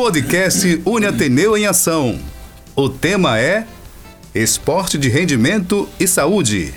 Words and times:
Podcast 0.00 0.80
Une 0.86 1.06
Ateneu 1.06 1.56
em 1.56 1.66
Ação. 1.66 2.20
O 2.76 2.88
tema 2.88 3.36
é 3.36 3.66
Esporte 4.32 4.96
de 4.96 5.08
Rendimento 5.08 5.88
e 5.98 6.06
Saúde. 6.06 6.72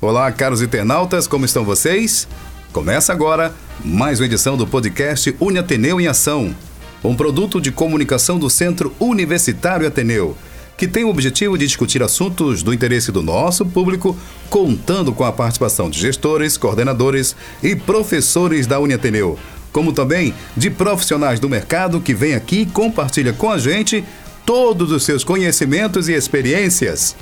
Olá, 0.00 0.30
caros 0.30 0.62
internautas, 0.62 1.26
como 1.26 1.44
estão 1.44 1.64
vocês? 1.64 2.28
Começa 2.72 3.12
agora 3.12 3.52
mais 3.84 4.20
uma 4.20 4.26
edição 4.26 4.56
do 4.56 4.68
podcast 4.68 5.34
Une 5.40 5.58
Ateneu 5.58 6.00
em 6.00 6.06
Ação, 6.06 6.54
um 7.02 7.16
produto 7.16 7.60
de 7.60 7.72
comunicação 7.72 8.38
do 8.38 8.48
Centro 8.48 8.94
Universitário 9.00 9.84
Ateneu 9.84 10.36
que 10.82 10.88
tem 10.88 11.04
o 11.04 11.10
objetivo 11.10 11.56
de 11.56 11.64
discutir 11.64 12.02
assuntos 12.02 12.60
do 12.60 12.74
interesse 12.74 13.12
do 13.12 13.22
nosso 13.22 13.64
público, 13.64 14.16
contando 14.50 15.12
com 15.12 15.22
a 15.22 15.30
participação 15.30 15.88
de 15.88 15.96
gestores, 16.00 16.56
coordenadores 16.56 17.36
e 17.62 17.76
professores 17.76 18.66
da 18.66 18.80
Uniateneu, 18.80 19.38
como 19.72 19.92
também 19.92 20.34
de 20.56 20.70
profissionais 20.70 21.40
do 21.40 21.48
mercado 21.48 22.00
que 22.00 22.14
vêm 22.14 22.34
aqui 22.34 22.60
e 22.62 22.66
compartilha 22.66 23.32
com 23.32 23.50
a 23.50 23.58
gente 23.58 24.04
todos 24.44 24.92
os 24.92 25.04
seus 25.04 25.24
conhecimentos 25.24 26.08
e 26.08 26.12
experiências. 26.12 27.16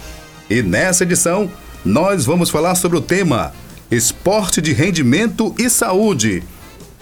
E 0.48 0.62
nessa 0.62 1.04
edição, 1.04 1.50
nós 1.84 2.24
vamos 2.26 2.50
falar 2.50 2.74
sobre 2.74 2.98
o 2.98 3.00
tema 3.00 3.52
Esporte 3.90 4.60
de 4.60 4.72
Rendimento 4.72 5.54
e 5.58 5.70
Saúde. 5.70 6.42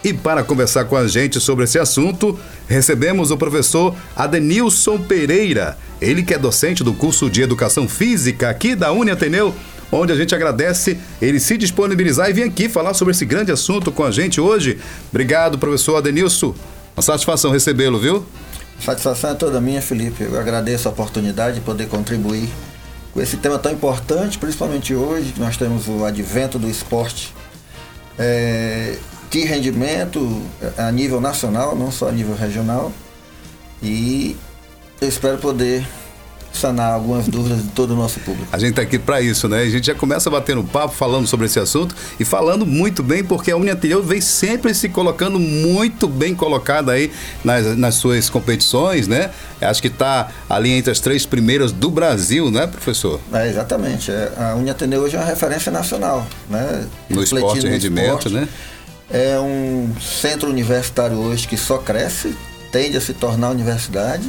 E 0.05 0.13
para 0.13 0.45
conversar 0.45 0.85
com 0.85 0.97
a 0.97 1.09
gente 1.09 1.41
sobre 1.41 1.65
esse 1.65 1.79
assunto, 1.79 2.39
recebemos 2.69 3.31
o 3.31 3.37
professor 3.37 3.95
Adenilson 4.15 4.99
Pereira, 4.99 5.77
ele 6.01 6.23
que 6.23 6.33
é 6.33 6.39
docente 6.39 6.85
do 6.85 6.93
curso 6.93 7.29
de 7.29 7.43
Educação 7.43 7.89
Física 7.89 8.49
aqui 8.49 8.77
da 8.77 8.93
Uni 8.93 9.11
Ateneu, 9.11 9.55
onde 9.91 10.13
a 10.13 10.17
gente 10.17 10.35
agradece 10.35 10.99
ele 11.21 11.41
se 11.41 11.57
disponibilizar 11.57 12.29
e 12.31 12.33
vir 12.33 12.45
aqui 12.45 12.69
falar 12.69 12.95
sobre 12.95 13.13
esse 13.13 13.25
grande 13.25 13.53
assunto 13.53 13.91
com 13.91 14.05
a 14.05 14.11
gente 14.11 14.41
hoje. 14.41 14.79
Obrigado, 15.11 15.59
professor 15.59 15.97
Adenilson. 15.97 16.55
Uma 16.97 17.03
satisfação 17.03 17.51
recebê-lo, 17.51 17.99
viu? 17.99 18.27
Satisfação 18.85 19.31
é 19.31 19.35
toda 19.35 19.61
minha, 19.61 19.83
Felipe. 19.83 20.25
Eu 20.25 20.39
agradeço 20.39 20.89
a 20.89 20.91
oportunidade 20.91 21.57
de 21.57 21.61
poder 21.61 21.89
contribuir 21.89 22.49
com 23.13 23.21
esse 23.21 23.37
tema 23.37 23.59
tão 23.59 23.73
importante, 23.73 24.39
principalmente 24.39 24.95
hoje, 24.95 25.33
que 25.33 25.41
nós 25.41 25.57
temos 25.57 25.89
o 25.89 26.05
advento 26.05 26.59
do 26.59 26.69
esporte. 26.69 27.35
É, 28.19 28.97
de 29.31 29.45
rendimento 29.45 30.43
a 30.77 30.91
nível 30.91 31.21
nacional, 31.21 31.77
não 31.77 31.91
só 31.91 32.09
a 32.09 32.13
nível 32.13 32.35
regional. 32.35 32.93
E 33.83 34.37
eu 35.01 35.09
espero 35.09 35.39
poder 35.39 35.87
sanar 36.59 36.93
algumas 36.93 37.29
dúvidas 37.29 37.63
de 37.63 37.69
todo 37.69 37.93
o 37.93 37.97
nosso 37.97 38.21
público. 38.21 38.49
A 38.53 38.59
gente 38.59 38.71
está 38.71 38.83
aqui 38.83 38.99
para 38.99 39.21
isso, 39.21 39.49
né? 39.49 39.63
A 39.63 39.69
gente 39.69 39.87
já 39.87 39.95
começa 39.95 40.29
batendo 40.31 40.63
papo, 40.65 40.95
falando 40.95 41.27
sobre 41.27 41.47
esse 41.47 41.59
assunto 41.59 41.95
e 42.19 42.25
falando 42.25 42.67
muito 42.67 43.03
bem, 43.03 43.25
porque 43.25 43.53
a 43.53 43.57
Anterior 43.57 44.03
vem 44.03 44.21
sempre 44.21 44.75
se 44.75 44.89
colocando 44.89 45.39
muito 45.39 46.09
bem 46.09 46.35
colocada 46.35 46.93
aí 46.93 47.11
nas, 47.45 47.77
nas 47.77 47.95
suas 47.95 48.29
competições, 48.29 49.07
né? 49.07 49.31
Acho 49.61 49.83
que 49.83 49.89
está 49.89 50.29
ali 50.49 50.71
entre 50.71 50.91
as 50.91 51.01
três 51.01 51.27
primeiras 51.27 51.73
do 51.73 51.91
Brasil, 51.91 52.51
né, 52.51 52.67
professor? 52.67 53.21
É, 53.33 53.49
exatamente. 53.49 54.11
É, 54.11 54.33
a 54.37 54.71
Ateneu 54.71 55.03
hoje 55.03 55.17
é 55.17 55.19
uma 55.19 55.27
referência 55.27 55.73
nacional, 55.73 56.27
né? 56.49 56.87
No 57.09 57.23
esporte 57.23 57.67
e 57.67 57.69
rendimento, 57.69 58.29
esporte. 58.29 58.31
né? 58.31 58.49
é 59.11 59.39
um 59.39 59.95
centro 60.01 60.51
universitário 60.51 61.17
hoje 61.17 61.49
que 61.49 61.57
só 61.57 61.79
cresce, 61.79 62.37
tende 62.71 62.97
a 62.97 63.01
se 63.01 63.15
tornar 63.15 63.51
universidade 63.51 64.29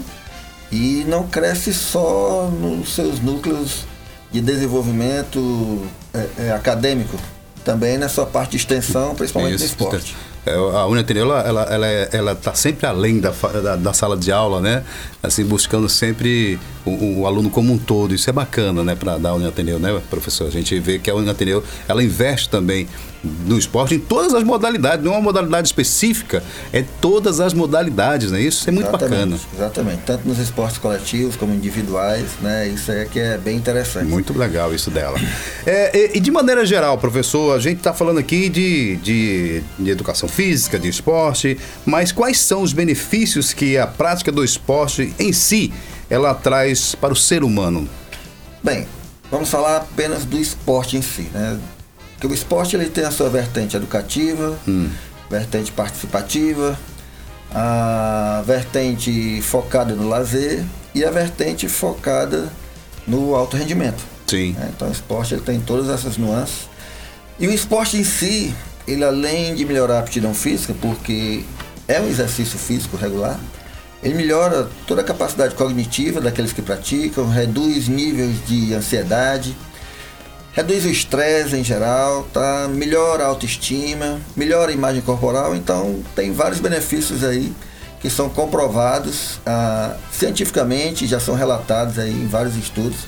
e 0.71 1.03
não 1.07 1.27
cresce 1.27 1.73
só 1.73 2.49
nos 2.49 2.93
seus 2.93 3.19
núcleos 3.19 3.85
de 4.31 4.41
desenvolvimento 4.41 5.85
é, 6.13 6.27
é, 6.37 6.51
acadêmico, 6.51 7.17
também 7.63 7.97
na 7.97 8.07
sua 8.07 8.25
parte 8.25 8.51
de 8.51 8.57
extensão, 8.57 9.15
principalmente 9.15 9.55
Isso, 9.55 9.63
no 9.63 9.85
esporte. 9.85 10.15
É, 10.45 10.53
a 10.53 10.85
Uniateneu, 10.85 11.25
ela, 11.25 11.41
ela, 11.41 11.61
ela, 11.63 11.87
é, 11.87 12.09
ela 12.11 12.35
tá 12.35 12.53
sempre 12.53 12.87
além 12.87 13.19
da, 13.19 13.31
da, 13.31 13.75
da, 13.75 13.93
sala 13.93 14.15
de 14.15 14.31
aula, 14.31 14.61
né? 14.61 14.83
Assim, 15.21 15.43
buscando 15.43 15.89
sempre 15.89 16.59
o, 16.85 17.21
o 17.21 17.27
aluno 17.27 17.49
como 17.49 17.73
um 17.73 17.77
todo. 17.77 18.15
Isso 18.15 18.29
é 18.29 18.33
bacana, 18.33 18.83
né, 18.83 18.95
para 18.95 19.13
a 19.13 19.33
Uniateneu, 19.33 19.79
né, 19.79 20.01
professor? 20.09 20.47
A 20.47 20.51
gente 20.51 20.79
vê 20.79 20.97
que 20.97 21.09
a 21.09 21.15
Uniateneu, 21.15 21.63
ela 21.87 22.03
investe 22.03 22.49
também 22.49 22.87
no 23.23 23.57
esporte 23.57 23.95
em 23.95 23.99
todas 23.99 24.33
as 24.33 24.43
modalidades, 24.43 25.03
não 25.03 25.13
é 25.13 25.15
uma 25.15 25.23
modalidade 25.23 25.67
específica, 25.67 26.41
é 26.71 26.83
todas 27.01 27.39
as 27.39 27.53
modalidades, 27.53 28.31
né? 28.31 28.41
Isso 28.41 28.67
é 28.69 28.71
muito 28.71 28.87
exatamente, 28.87 29.11
bacana. 29.11 29.39
Exatamente, 29.55 30.01
tanto 30.05 30.27
nos 30.27 30.39
esportes 30.39 30.77
coletivos 30.77 31.35
como 31.35 31.53
individuais, 31.53 32.25
né? 32.41 32.67
Isso 32.67 32.91
é 32.91 33.05
que 33.05 33.19
é 33.19 33.37
bem 33.37 33.57
interessante. 33.57 34.07
Muito 34.07 34.37
legal 34.37 34.73
isso 34.73 34.89
dela. 34.89 35.19
É, 35.65 36.15
e, 36.15 36.19
de 36.19 36.31
maneira 36.31 36.65
geral, 36.65 36.97
professor, 36.97 37.55
a 37.55 37.59
gente 37.59 37.77
está 37.77 37.93
falando 37.93 38.19
aqui 38.19 38.49
de, 38.49 38.95
de, 38.97 39.63
de 39.77 39.89
educação 39.89 40.29
física, 40.29 40.79
de 40.79 40.87
esporte, 40.87 41.57
mas 41.85 42.11
quais 42.11 42.39
são 42.39 42.61
os 42.61 42.73
benefícios 42.73 43.53
que 43.53 43.77
a 43.77 43.85
prática 43.85 44.31
do 44.31 44.43
esporte 44.43 45.13
em 45.19 45.33
si 45.33 45.73
ela 46.09 46.33
traz 46.33 46.95
para 46.95 47.13
o 47.13 47.15
ser 47.15 47.43
humano? 47.43 47.87
Bem, 48.63 48.87
vamos 49.29 49.49
falar 49.49 49.77
apenas 49.77 50.25
do 50.25 50.37
esporte 50.37 50.97
em 50.97 51.01
si, 51.01 51.29
né? 51.33 51.59
Porque 52.19 52.27
o 52.27 52.33
esporte 52.33 52.75
ele 52.75 52.89
tem 52.89 53.05
a 53.05 53.11
sua 53.11 53.29
vertente 53.29 53.77
educativa, 53.77 54.59
hum. 54.67 54.89
vertente 55.29 55.71
participativa, 55.71 56.77
a 57.49 58.43
vertente 58.45 59.41
focada 59.41 59.95
no 59.95 60.05
lazer 60.05 60.65
e 60.93 61.05
a 61.05 61.11
vertente 61.11 61.69
focada 61.69 62.49
no 63.07 63.33
alto 63.35 63.55
rendimento. 63.55 64.03
Sim. 64.27 64.53
É, 64.61 64.65
então 64.65 64.89
o 64.89 64.91
esporte 64.91 65.33
ele 65.33 65.43
tem 65.43 65.61
todas 65.61 65.87
essas 65.87 66.17
nuances. 66.17 66.67
E 67.39 67.47
o 67.47 67.53
esporte 67.53 67.95
em 67.95 68.03
si, 68.03 68.53
ele 68.85 69.05
além 69.05 69.55
de 69.55 69.63
melhorar 69.63 69.95
a 69.95 69.99
aptidão 69.99 70.33
física, 70.33 70.75
porque 70.81 71.45
é 71.87 72.01
um 72.01 72.07
exercício 72.09 72.59
físico 72.59 72.97
regular, 72.97 73.39
ele 74.03 74.15
melhora 74.15 74.69
toda 74.85 74.99
a 74.99 75.05
capacidade 75.05 75.55
cognitiva 75.55 76.19
daqueles 76.19 76.51
que 76.51 76.61
praticam, 76.61 77.29
reduz 77.29 77.87
níveis 77.87 78.45
de 78.45 78.73
ansiedade, 78.73 79.55
reduz 80.53 80.85
o 80.85 80.89
estresse 80.89 81.55
em 81.55 81.63
geral, 81.63 82.23
tá? 82.33 82.67
melhora 82.69 83.23
a 83.23 83.27
autoestima, 83.27 84.19
melhora 84.35 84.71
a 84.71 84.73
imagem 84.73 85.01
corporal, 85.01 85.55
então 85.55 86.01
tem 86.15 86.31
vários 86.31 86.59
benefícios 86.59 87.23
aí 87.23 87.53
que 88.01 88.09
são 88.09 88.29
comprovados 88.29 89.39
ah, 89.45 89.95
cientificamente, 90.11 91.05
já 91.05 91.19
são 91.19 91.35
relatados 91.35 91.99
aí 91.99 92.11
em 92.11 92.27
vários 92.27 92.55
estudos 92.55 92.99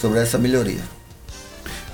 sobre 0.00 0.18
essa 0.18 0.36
melhoria. 0.36 0.82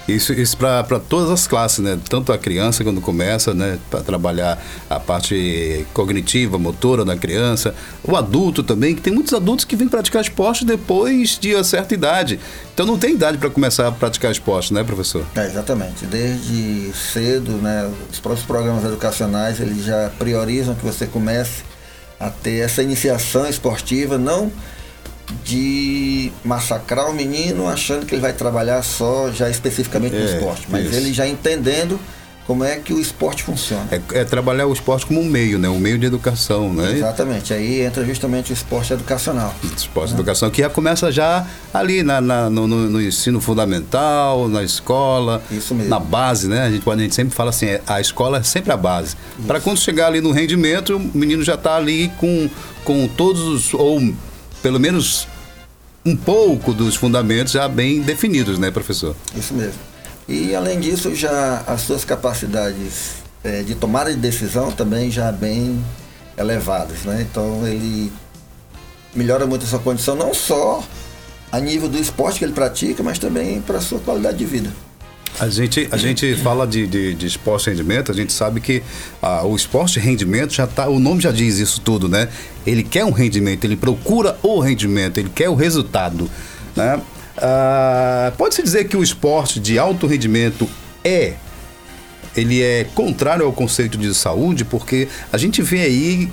Isso, 0.08 0.32
isso 0.32 0.56
para 0.56 0.98
todas 0.98 1.30
as 1.30 1.46
classes, 1.46 1.80
né? 1.80 1.98
Tanto 2.08 2.32
a 2.32 2.38
criança 2.38 2.82
quando 2.82 2.98
começa, 2.98 3.52
né? 3.52 3.78
Para 3.91 4.00
trabalhar 4.00 4.58
a 4.88 4.98
parte 4.98 5.86
cognitiva, 5.92 6.58
motora 6.58 7.04
da 7.04 7.14
criança, 7.14 7.74
o 8.02 8.16
adulto 8.16 8.62
também, 8.62 8.94
que 8.94 9.02
tem 9.02 9.12
muitos 9.12 9.34
adultos 9.34 9.66
que 9.66 9.76
vêm 9.76 9.86
praticar 9.86 10.22
esporte 10.22 10.64
depois 10.64 11.38
de 11.38 11.54
uma 11.54 11.62
certa 11.62 11.92
idade. 11.92 12.41
Então 12.72 12.86
não 12.86 12.98
tem 12.98 13.12
idade 13.12 13.36
para 13.36 13.50
começar 13.50 13.86
a 13.86 13.92
praticar 13.92 14.32
esporte, 14.32 14.72
né, 14.72 14.82
professor? 14.82 15.26
É, 15.36 15.44
exatamente. 15.44 16.06
Desde 16.06 16.90
cedo, 16.94 17.52
né? 17.58 17.90
Os 18.10 18.19
próprios 18.19 18.46
programas 18.46 18.84
educacionais 18.84 19.60
eles 19.60 19.84
já 19.84 20.10
priorizam 20.19 20.75
que 20.75 20.86
você 20.86 21.06
comece 21.06 21.64
a 22.19 22.30
ter 22.30 22.60
essa 22.60 22.82
iniciação 22.82 23.46
esportiva, 23.46 24.16
não 24.16 24.50
de 25.44 26.33
massacrar 26.44 27.11
o 27.11 27.15
menino 27.15 27.69
achando 27.69 28.06
que 28.06 28.15
ele 28.15 28.22
vai 28.22 28.33
trabalhar 28.33 28.83
só 28.83 29.31
já 29.31 29.49
especificamente 29.49 30.15
no 30.15 30.22
é, 30.22 30.34
esporte, 30.34 30.66
mas 30.71 30.87
isso. 30.87 30.94
ele 30.94 31.12
já 31.12 31.27
entendendo 31.27 31.99
como 32.49 32.65
é 32.65 32.77
que 32.77 32.94
o 32.94 32.99
esporte 32.99 33.43
funciona. 33.43 33.87
É, 33.91 34.21
é, 34.21 34.25
trabalhar 34.25 34.67
o 34.67 34.72
esporte 34.72 35.05
como 35.05 35.21
um 35.21 35.25
meio, 35.27 35.59
né? 35.59 35.69
Um 35.69 35.78
meio 35.78 35.99
de 35.99 36.06
educação, 36.06 36.72
né? 36.72 36.93
Exatamente. 36.93 37.53
Aí 37.53 37.83
entra 37.83 38.03
justamente 38.06 38.50
o 38.50 38.55
esporte 38.55 38.91
educacional. 38.91 39.55
Esporte 39.77 40.15
né? 40.15 40.17
educação, 40.17 40.49
que 40.49 40.62
já 40.62 40.71
começa 40.71 41.12
já 41.12 41.47
ali 41.75 42.03
na, 42.03 42.22
na 42.22 42.49
no, 42.49 42.67
no, 42.67 43.03
ensino 43.03 43.38
fundamental, 43.38 44.49
na 44.49 44.62
escola, 44.62 45.43
Isso 45.50 45.75
mesmo. 45.75 45.91
na 45.91 46.00
base, 46.00 46.49
né? 46.49 46.62
A 46.62 46.71
gente, 46.71 46.88
a 46.88 46.97
gente 46.97 47.15
sempre 47.15 47.34
fala 47.34 47.50
assim, 47.50 47.67
é, 47.67 47.83
a 47.87 48.00
escola 48.00 48.38
é 48.38 48.43
sempre 48.43 48.73
a 48.73 48.79
base. 48.79 49.14
Para 49.47 49.61
quando 49.61 49.79
chegar 49.79 50.06
ali 50.06 50.23
no 50.23 50.32
rendimento, 50.32 50.97
o 50.97 51.19
menino 51.19 51.43
já 51.43 51.55
está 51.55 51.76
ali 51.76 52.11
com, 52.17 52.49
com 52.82 53.06
todos 53.08 53.43
os, 53.43 53.75
ou 53.75 54.00
pelo 54.62 54.78
menos 54.78 55.26
um 56.05 56.16
pouco 56.16 56.72
dos 56.72 56.96
fundamentos 56.96 57.52
já 57.52 57.69
bem 57.69 58.00
definidos, 58.00 58.58
né, 58.58 58.70
professor? 58.70 59.14
Isso 59.37 59.55
mesmo. 59.55 59.78
E 60.28 60.55
além 60.55 60.78
disso, 60.78 61.14
já 61.14 61.62
as 61.66 61.82
suas 61.82 62.05
capacidades 62.05 63.14
é, 63.43 63.62
de 63.62 63.75
tomada 63.75 64.10
de 64.10 64.19
decisão 64.19 64.70
também 64.70 65.10
já 65.10 65.32
bem 65.32 65.82
elevadas, 66.37 67.02
né? 67.05 67.26
Então 67.28 67.66
ele 67.66 68.12
melhora 69.14 69.46
muito 69.46 69.64
a 69.64 69.69
sua 69.69 69.78
condição, 69.78 70.14
não 70.14 70.34
só 70.34 70.82
a 71.50 71.58
nível 71.58 71.88
do 71.88 71.99
esporte 71.99 72.38
que 72.38 72.44
ele 72.44 72.52
pratica, 72.52 73.02
mas 73.02 73.19
também 73.19 73.61
para 73.61 73.78
a 73.78 73.81
sua 73.81 73.99
qualidade 74.00 74.38
de 74.38 74.44
vida. 74.44 74.70
A 75.40 75.48
gente, 75.48 75.88
a 75.92 75.96
gente 75.96 76.34
fala 76.36 76.66
de, 76.66 76.86
de, 76.86 77.14
de 77.14 77.26
esporte 77.26 77.70
rendimento, 77.70 78.10
a 78.10 78.14
gente 78.14 78.32
sabe 78.32 78.60
que 78.60 78.82
ah, 79.22 79.44
o 79.44 79.54
esporte 79.54 80.00
rendimento 80.00 80.52
já 80.52 80.66
tá, 80.66 80.88
o 80.88 80.98
nome 80.98 81.20
já 81.20 81.30
diz 81.30 81.58
isso 81.58 81.80
tudo, 81.80 82.08
né? 82.08 82.28
Ele 82.66 82.82
quer 82.82 83.04
um 83.04 83.12
rendimento, 83.12 83.64
ele 83.64 83.76
procura 83.76 84.36
o 84.42 84.58
rendimento, 84.58 85.19
ele 85.19 85.30
quer 85.32 85.48
o 85.48 85.54
resultado, 85.54 86.28
né? 86.75 87.00
Ah, 87.36 88.32
Pode-se 88.36 88.62
dizer 88.62 88.88
que 88.88 88.96
o 88.96 89.02
esporte 89.02 89.60
de 89.60 89.78
alto 89.78 90.06
rendimento 90.06 90.69
é 91.04 91.34
ele 92.36 92.62
é 92.62 92.84
contrário 92.94 93.44
ao 93.44 93.52
conceito 93.52 93.98
de 93.98 94.14
saúde, 94.14 94.64
porque 94.64 95.08
a 95.32 95.38
gente 95.38 95.60
vê 95.62 95.82
aí, 95.82 96.28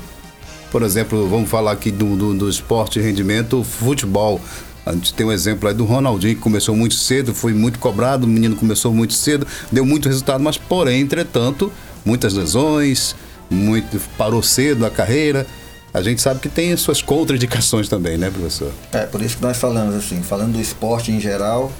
por 0.72 0.84
exemplo, 0.84 1.28
vamos 1.28 1.50
falar 1.50 1.72
aqui 1.72 1.90
do, 1.90 2.16
do, 2.16 2.34
do 2.34 2.50
esporte 2.50 3.00
de 3.00 3.06
rendimento, 3.06 3.64
futebol. 3.64 4.40
A 4.86 4.94
gente 4.94 5.14
tem 5.14 5.26
um 5.26 5.32
exemplo 5.32 5.68
aí 5.68 5.74
do 5.74 5.84
Ronaldinho, 5.84 6.36
que 6.36 6.42
começou 6.42 6.76
muito 6.76 6.94
cedo, 6.94 7.34
foi 7.34 7.54
muito 7.54 7.80
cobrado, 7.80 8.26
o 8.26 8.30
menino 8.30 8.56
começou 8.56 8.94
muito 8.94 9.14
cedo, 9.14 9.48
deu 9.72 9.84
muito 9.86 10.08
resultado, 10.08 10.44
mas 10.44 10.58
porém, 10.58 11.02
entretanto, 11.02 11.72
muitas 12.06 12.34
lesões, 12.34 13.16
muito 13.50 14.00
parou 14.18 14.44
cedo 14.44 14.86
a 14.86 14.92
carreira. 14.92 15.48
A 15.92 16.04
gente 16.04 16.22
sabe 16.22 16.40
que 16.40 16.50
tem 16.50 16.72
as 16.72 16.82
suas 16.82 17.02
contraindicações 17.02 17.88
também, 17.88 18.18
né, 18.18 18.30
professor? 18.30 18.72
É, 18.92 19.06
por 19.06 19.22
isso 19.22 19.38
que 19.38 19.42
nós 19.42 19.58
falamos 19.58 19.96
assim, 19.96 20.22
falando 20.22 20.54
do 20.54 20.62
esporte 20.62 21.12
em 21.12 21.20
geral, 21.20 21.72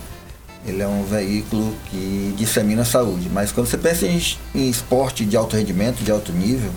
ele 0.66 0.82
é 0.82 0.88
um 0.88 1.04
veículo 1.04 1.76
que 1.92 2.34
dissemina 2.36 2.82
a 2.82 2.86
saúde. 2.86 3.30
Mas 3.32 3.52
quando 3.52 3.68
você 3.68 3.78
pensa 3.78 4.08
em, 4.08 4.20
em 4.56 4.70
esporte 4.70 5.26
de 5.26 5.38
alto 5.38 5.56
rendimento, 5.56 6.04
de 6.04 6.12
alto 6.12 6.32
nível, 6.32 6.72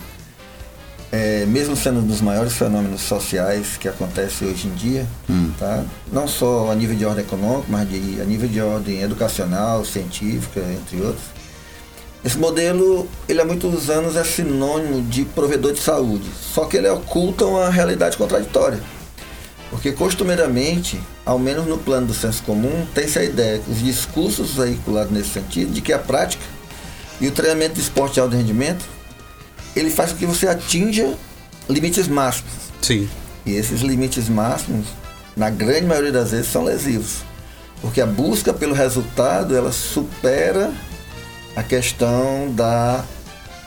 é, 1.10 1.46
mesmo 1.46 1.74
sendo 1.74 2.00
um 2.00 2.06
dos 2.06 2.20
maiores 2.20 2.52
fenômenos 2.52 3.00
sociais 3.00 3.76
que 3.78 3.88
acontece 3.88 4.44
hoje 4.44 4.68
em 4.68 4.74
dia, 4.74 5.06
hum. 5.28 5.50
tá? 5.58 5.84
não 6.12 6.28
só 6.28 6.70
a 6.70 6.74
nível 6.74 6.96
de 6.96 7.04
ordem 7.04 7.24
econômica, 7.24 7.66
mas 7.68 7.88
de, 7.88 8.20
a 8.20 8.24
nível 8.24 8.48
de 8.48 8.60
ordem 8.60 9.00
educacional, 9.02 9.84
científica, 9.84 10.60
entre 10.60 11.00
outros, 11.00 11.24
esse 12.24 12.36
modelo, 12.36 13.08
ele 13.28 13.40
há 13.40 13.44
muitos 13.44 13.88
anos 13.88 14.16
é 14.16 14.24
sinônimo 14.24 15.02
de 15.02 15.24
provedor 15.24 15.72
de 15.72 15.78
saúde, 15.78 16.28
só 16.38 16.64
que 16.64 16.76
ele 16.76 16.88
oculta 16.88 17.46
uma 17.46 17.70
realidade 17.70 18.16
contraditória. 18.16 18.80
Porque 19.70 19.92
costumeiramente, 19.92 21.00
ao 21.24 21.38
menos 21.38 21.66
no 21.66 21.78
plano 21.78 22.08
do 22.08 22.14
senso 22.14 22.42
comum, 22.42 22.86
tem-se 22.94 23.18
a 23.18 23.24
ideia, 23.24 23.62
os 23.68 23.78
discursos 23.78 24.54
veiculados 24.54 25.12
nesse 25.12 25.28
sentido, 25.28 25.72
de 25.72 25.80
que 25.80 25.92
a 25.92 25.98
prática 25.98 26.42
e 27.20 27.28
o 27.28 27.32
treinamento 27.32 27.74
de 27.74 27.80
esporte 27.80 28.14
de 28.14 28.20
alto 28.20 28.36
rendimento, 28.36 28.84
ele 29.74 29.90
faz 29.90 30.12
com 30.12 30.18
que 30.18 30.26
você 30.26 30.46
atinja 30.46 31.14
limites 31.68 32.08
máximos. 32.08 32.52
Sim. 32.82 33.08
E 33.44 33.52
esses 33.52 33.80
limites 33.80 34.28
máximos, 34.28 34.86
na 35.36 35.50
grande 35.50 35.86
maioria 35.86 36.12
das 36.12 36.30
vezes, 36.30 36.48
são 36.48 36.64
lesivos. 36.64 37.22
Porque 37.80 38.00
a 38.00 38.06
busca 38.06 38.52
pelo 38.52 38.74
resultado, 38.74 39.56
ela 39.56 39.72
supera 39.72 40.72
a 41.54 41.62
questão 41.62 42.52
da 42.54 43.04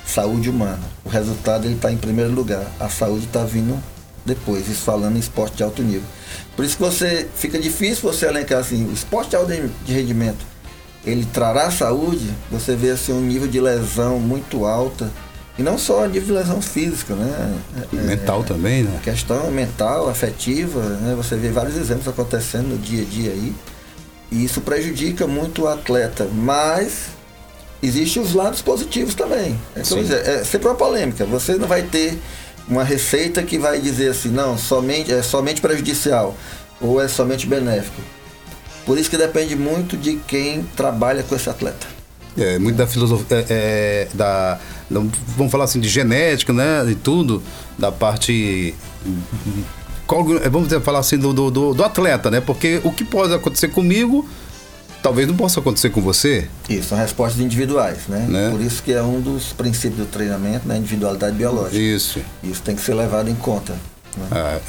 saúde 0.05 0.49
humana. 0.49 0.81
O 1.05 1.09
resultado 1.09 1.65
ele 1.65 1.75
está 1.75 1.91
em 1.91 1.97
primeiro 1.97 2.31
lugar. 2.31 2.65
A 2.79 2.89
saúde 2.89 3.25
está 3.25 3.43
vindo 3.43 3.81
depois, 4.25 4.67
isso 4.67 4.81
falando 4.81 5.15
em 5.15 5.19
esporte 5.19 5.57
de 5.57 5.63
alto 5.63 5.81
nível. 5.81 6.07
Por 6.55 6.65
isso 6.65 6.77
que 6.77 6.83
você 6.83 7.27
fica 7.35 7.57
difícil 7.57 8.11
você 8.11 8.27
elencar 8.27 8.59
assim, 8.59 8.87
o 8.87 8.93
esporte 8.93 9.31
de 9.31 9.35
alto 9.35 9.51
de 9.83 9.93
rendimento, 9.93 10.45
ele 11.03 11.25
trará 11.25 11.71
saúde, 11.71 12.29
você 12.51 12.75
vê 12.75 12.91
assim 12.91 13.13
um 13.13 13.21
nível 13.21 13.47
de 13.47 13.59
lesão 13.59 14.19
muito 14.19 14.65
alta. 14.65 15.09
E 15.57 15.63
não 15.63 15.77
só 15.77 16.07
de 16.07 16.19
lesão 16.19 16.61
física, 16.61 17.13
né? 17.13 17.59
É, 17.93 17.95
mental 17.97 18.41
é, 18.41 18.43
também, 18.43 18.83
né? 18.83 18.99
Questão 19.03 19.51
mental, 19.51 20.09
afetiva, 20.09 20.81
né? 20.81 21.13
Você 21.15 21.35
vê 21.35 21.49
vários 21.49 21.75
exemplos 21.75 22.07
acontecendo 22.07 22.69
no 22.69 22.77
dia 22.77 23.03
a 23.03 23.05
dia 23.05 23.31
aí. 23.31 23.53
E 24.31 24.45
isso 24.45 24.61
prejudica 24.61 25.27
muito 25.27 25.63
o 25.63 25.67
atleta. 25.67 26.27
Mas 26.33 27.07
existem 27.83 28.21
os 28.21 28.33
lados 28.33 28.61
positivos 28.61 29.13
também. 29.13 29.59
É, 29.75 29.81
dizer, 29.81 30.27
é 30.27 30.43
sempre 30.43 30.67
uma 30.67 30.75
polêmica. 30.75 31.25
Você 31.25 31.55
não 31.55 31.67
vai 31.67 31.83
ter 31.83 32.17
uma 32.67 32.83
receita 32.83 33.43
que 33.43 33.57
vai 33.57 33.79
dizer 33.79 34.11
assim, 34.11 34.29
não, 34.29 34.57
somente, 34.57 35.11
é 35.11 35.21
somente 35.21 35.59
prejudicial 35.59 36.35
ou 36.79 37.01
é 37.01 37.07
somente 37.07 37.45
benéfico. 37.45 38.01
Por 38.85 38.97
isso 38.97 39.09
que 39.09 39.17
depende 39.17 39.55
muito 39.55 39.95
de 39.97 40.15
quem 40.27 40.63
trabalha 40.75 41.23
com 41.23 41.35
esse 41.35 41.49
atleta. 41.49 41.87
É, 42.37 42.57
muito 42.57 42.77
da 42.77 42.87
filosofia, 42.87 43.37
é, 43.37 43.45
é, 43.49 44.07
da, 44.13 44.59
vamos 45.35 45.51
falar 45.51 45.65
assim, 45.65 45.79
de 45.79 45.89
genética, 45.89 46.53
né, 46.53 46.85
e 46.89 46.95
tudo, 46.95 47.41
da 47.77 47.91
parte, 47.91 48.75
vamos 50.51 50.71
falar 50.83 50.99
assim, 50.99 51.17
do, 51.17 51.33
do, 51.33 51.73
do 51.73 51.83
atleta, 51.83 52.29
né, 52.29 52.41
porque 52.41 52.81
o 52.83 52.91
que 52.91 53.03
pode 53.03 53.33
acontecer 53.33 53.69
comigo 53.69 54.27
talvez 55.01 55.27
não 55.27 55.35
possa 55.35 55.59
acontecer 55.59 55.89
com 55.89 56.01
você. 56.01 56.47
Isso, 56.69 56.89
são 56.89 56.97
respostas 56.97 57.41
individuais, 57.41 58.07
né? 58.07 58.25
né? 58.29 58.49
Por 58.51 58.61
isso 58.61 58.83
que 58.83 58.93
é 58.93 59.01
um 59.01 59.19
dos 59.19 59.51
princípios 59.51 59.99
do 59.99 60.05
treinamento, 60.05 60.67
né? 60.67 60.77
Individualidade 60.77 61.35
biológica. 61.35 61.77
Isso. 61.77 62.19
Isso 62.43 62.61
tem 62.61 62.75
que 62.75 62.81
ser 62.81 62.93
levado 62.93 63.29
em 63.29 63.35
conta. 63.35 63.73
Né? 64.15 64.27
Ah, 64.29 64.59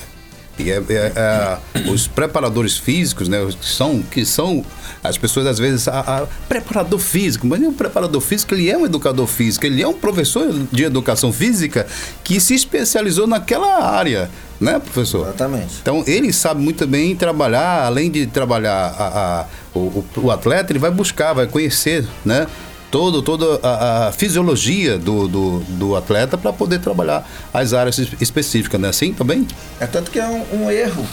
e 0.58 0.70
é, 0.70 0.82
é, 0.88 1.12
é, 1.16 1.90
os 1.90 2.06
preparadores 2.06 2.76
físicos, 2.76 3.28
né, 3.28 3.38
que 3.58 3.66
são, 3.66 4.02
que 4.02 4.24
são 4.24 4.64
as 5.02 5.16
pessoas 5.16 5.46
às 5.46 5.58
vezes, 5.58 5.88
a, 5.88 6.00
a, 6.00 6.26
preparador 6.48 6.98
físico, 6.98 7.46
mas 7.46 7.58
nem 7.58 7.68
um 7.68 7.72
preparador 7.72 8.20
físico, 8.20 8.54
ele 8.54 8.70
é 8.70 8.76
um 8.76 8.84
educador 8.84 9.26
físico, 9.26 9.64
ele 9.66 9.82
é 9.82 9.88
um 9.88 9.94
professor 9.94 10.52
de 10.70 10.84
educação 10.84 11.32
física 11.32 11.86
que 12.22 12.38
se 12.38 12.54
especializou 12.54 13.26
naquela 13.26 13.82
área, 13.82 14.30
né, 14.60 14.78
professor? 14.78 15.26
Exatamente. 15.26 15.74
Então 15.80 16.04
ele 16.06 16.32
sabe 16.32 16.60
muito 16.60 16.86
bem 16.86 17.16
trabalhar, 17.16 17.86
além 17.86 18.10
de 18.10 18.26
trabalhar 18.26 18.94
a, 18.98 19.40
a 19.40 19.46
o, 19.74 20.04
o, 20.16 20.30
atleta, 20.30 20.70
ele 20.70 20.78
vai 20.78 20.90
buscar, 20.90 21.32
vai 21.32 21.46
conhecer, 21.46 22.06
né? 22.24 22.46
Todo, 22.92 23.22
toda 23.22 23.58
a, 23.66 24.08
a 24.08 24.12
fisiologia 24.12 24.98
do, 24.98 25.26
do, 25.26 25.60
do 25.60 25.96
atleta 25.96 26.36
para 26.36 26.52
poder 26.52 26.78
trabalhar 26.78 27.26
as 27.52 27.72
áreas 27.72 27.98
específicas, 28.20 28.78
né? 28.78 28.90
Assim 28.90 29.14
também? 29.14 29.48
É 29.80 29.86
tanto 29.86 30.10
que 30.10 30.20
é 30.20 30.26
um, 30.26 30.64
um 30.64 30.70
erro, 30.70 31.04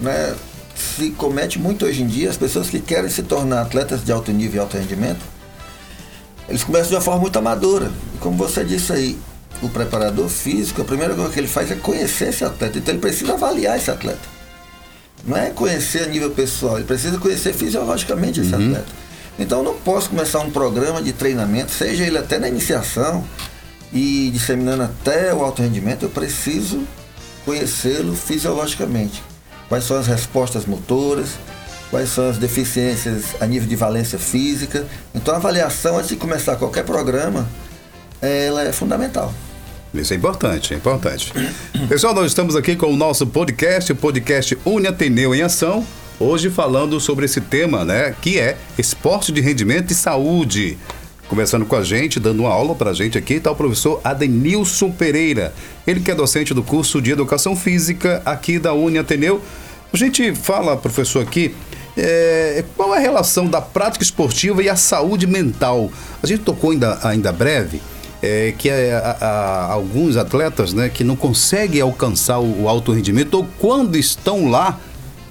né? 0.00 0.34
Se 0.74 1.10
comete 1.10 1.58
muito 1.58 1.86
hoje 1.86 2.02
em 2.02 2.06
dia, 2.06 2.28
as 2.28 2.36
pessoas 2.36 2.68
que 2.68 2.80
querem 2.80 3.08
se 3.08 3.22
tornar 3.22 3.62
atletas 3.62 4.04
de 4.04 4.12
alto 4.12 4.32
nível 4.32 4.56
e 4.56 4.60
alto 4.60 4.76
rendimento, 4.76 5.24
eles 6.48 6.64
começam 6.64 6.88
de 6.88 6.94
uma 6.96 7.00
forma 7.00 7.20
muito 7.20 7.38
amadora. 7.38 7.90
E 8.14 8.18
como 8.18 8.36
você 8.36 8.64
disse 8.64 8.92
aí, 8.92 9.18
o 9.62 9.68
preparador 9.68 10.28
físico, 10.28 10.82
a 10.82 10.84
primeira 10.84 11.14
coisa 11.14 11.32
que 11.32 11.38
ele 11.38 11.48
faz 11.48 11.70
é 11.70 11.76
conhecer 11.76 12.28
esse 12.28 12.44
atleta. 12.44 12.78
Então 12.78 12.92
ele 12.92 13.00
precisa 13.00 13.34
avaliar 13.34 13.76
esse 13.76 13.90
atleta. 13.90 14.38
Não 15.24 15.36
é 15.36 15.50
conhecer 15.50 16.04
a 16.04 16.06
nível 16.06 16.30
pessoal, 16.30 16.76
ele 16.76 16.86
precisa 16.86 17.18
conhecer 17.18 17.52
fisiologicamente 17.52 18.40
esse 18.40 18.54
uhum. 18.54 18.66
atleta. 18.66 19.07
Então 19.38 19.62
não 19.62 19.74
posso 19.74 20.10
começar 20.10 20.40
um 20.40 20.50
programa 20.50 21.00
de 21.00 21.12
treinamento, 21.12 21.70
seja 21.70 22.04
ele 22.04 22.18
até 22.18 22.38
na 22.38 22.48
iniciação 22.48 23.24
e 23.92 24.30
disseminando 24.32 24.82
até 24.82 25.32
o 25.32 25.42
alto 25.42 25.62
rendimento, 25.62 26.04
eu 26.04 26.10
preciso 26.10 26.82
conhecê-lo 27.44 28.14
fisiologicamente. 28.14 29.22
Quais 29.68 29.84
são 29.84 29.96
as 29.96 30.06
respostas 30.06 30.66
motoras, 30.66 31.30
quais 31.90 32.08
são 32.10 32.28
as 32.28 32.38
deficiências 32.38 33.36
a 33.40 33.46
nível 33.46 33.68
de 33.68 33.76
valência 33.76 34.18
física. 34.18 34.86
Então 35.14 35.34
a 35.34 35.36
avaliação 35.36 35.96
antes 35.96 36.10
de 36.10 36.16
começar 36.16 36.56
qualquer 36.56 36.84
programa, 36.84 37.48
ela 38.20 38.62
é 38.62 38.72
fundamental. 38.72 39.32
Isso 39.94 40.12
é 40.12 40.16
importante, 40.16 40.74
é 40.74 40.76
importante. 40.76 41.32
Pessoal, 41.88 42.14
nós 42.14 42.26
estamos 42.26 42.54
aqui 42.54 42.76
com 42.76 42.92
o 42.92 42.96
nosso 42.96 43.26
podcast, 43.26 43.90
o 43.92 43.96
podcast 43.96 44.58
Uni 44.64 44.86
Ateneu 44.86 45.34
em 45.34 45.42
Ação. 45.42 45.84
Hoje 46.20 46.50
falando 46.50 46.98
sobre 46.98 47.26
esse 47.26 47.40
tema, 47.40 47.84
né, 47.84 48.12
que 48.20 48.40
é 48.40 48.58
esporte 48.76 49.30
de 49.30 49.40
rendimento 49.40 49.92
e 49.92 49.94
saúde. 49.94 50.76
Conversando 51.28 51.64
com 51.64 51.76
a 51.76 51.84
gente, 51.84 52.18
dando 52.18 52.40
uma 52.40 52.50
aula 52.50 52.74
para 52.74 52.90
a 52.90 52.92
gente 52.92 53.16
aqui, 53.16 53.34
está 53.34 53.52
o 53.52 53.54
professor 53.54 54.00
Adenilson 54.02 54.90
Pereira. 54.90 55.54
Ele 55.86 56.00
que 56.00 56.10
é 56.10 56.16
docente 56.16 56.52
do 56.52 56.62
curso 56.62 57.00
de 57.00 57.12
Educação 57.12 57.54
Física 57.54 58.20
aqui 58.24 58.58
da 58.58 58.72
Uni 58.72 58.98
Ateneu. 58.98 59.40
A 59.92 59.96
gente 59.96 60.34
fala, 60.34 60.76
professor, 60.76 61.22
aqui, 61.22 61.54
é, 61.96 62.64
qual 62.76 62.92
é 62.96 62.98
a 62.98 63.00
relação 63.00 63.46
da 63.46 63.60
prática 63.60 64.02
esportiva 64.02 64.60
e 64.60 64.68
a 64.68 64.74
saúde 64.74 65.24
mental? 65.24 65.88
A 66.20 66.26
gente 66.26 66.40
tocou 66.40 66.72
ainda, 66.72 66.98
ainda 67.04 67.30
breve 67.30 67.80
é, 68.20 68.52
que 68.58 68.68
alguns 69.70 70.16
atletas 70.16 70.72
né, 70.72 70.88
que 70.88 71.04
não 71.04 71.14
conseguem 71.14 71.80
alcançar 71.80 72.40
o, 72.40 72.62
o 72.64 72.68
alto 72.68 72.90
rendimento 72.90 73.34
ou 73.34 73.46
quando 73.60 73.96
estão 73.96 74.50
lá 74.50 74.80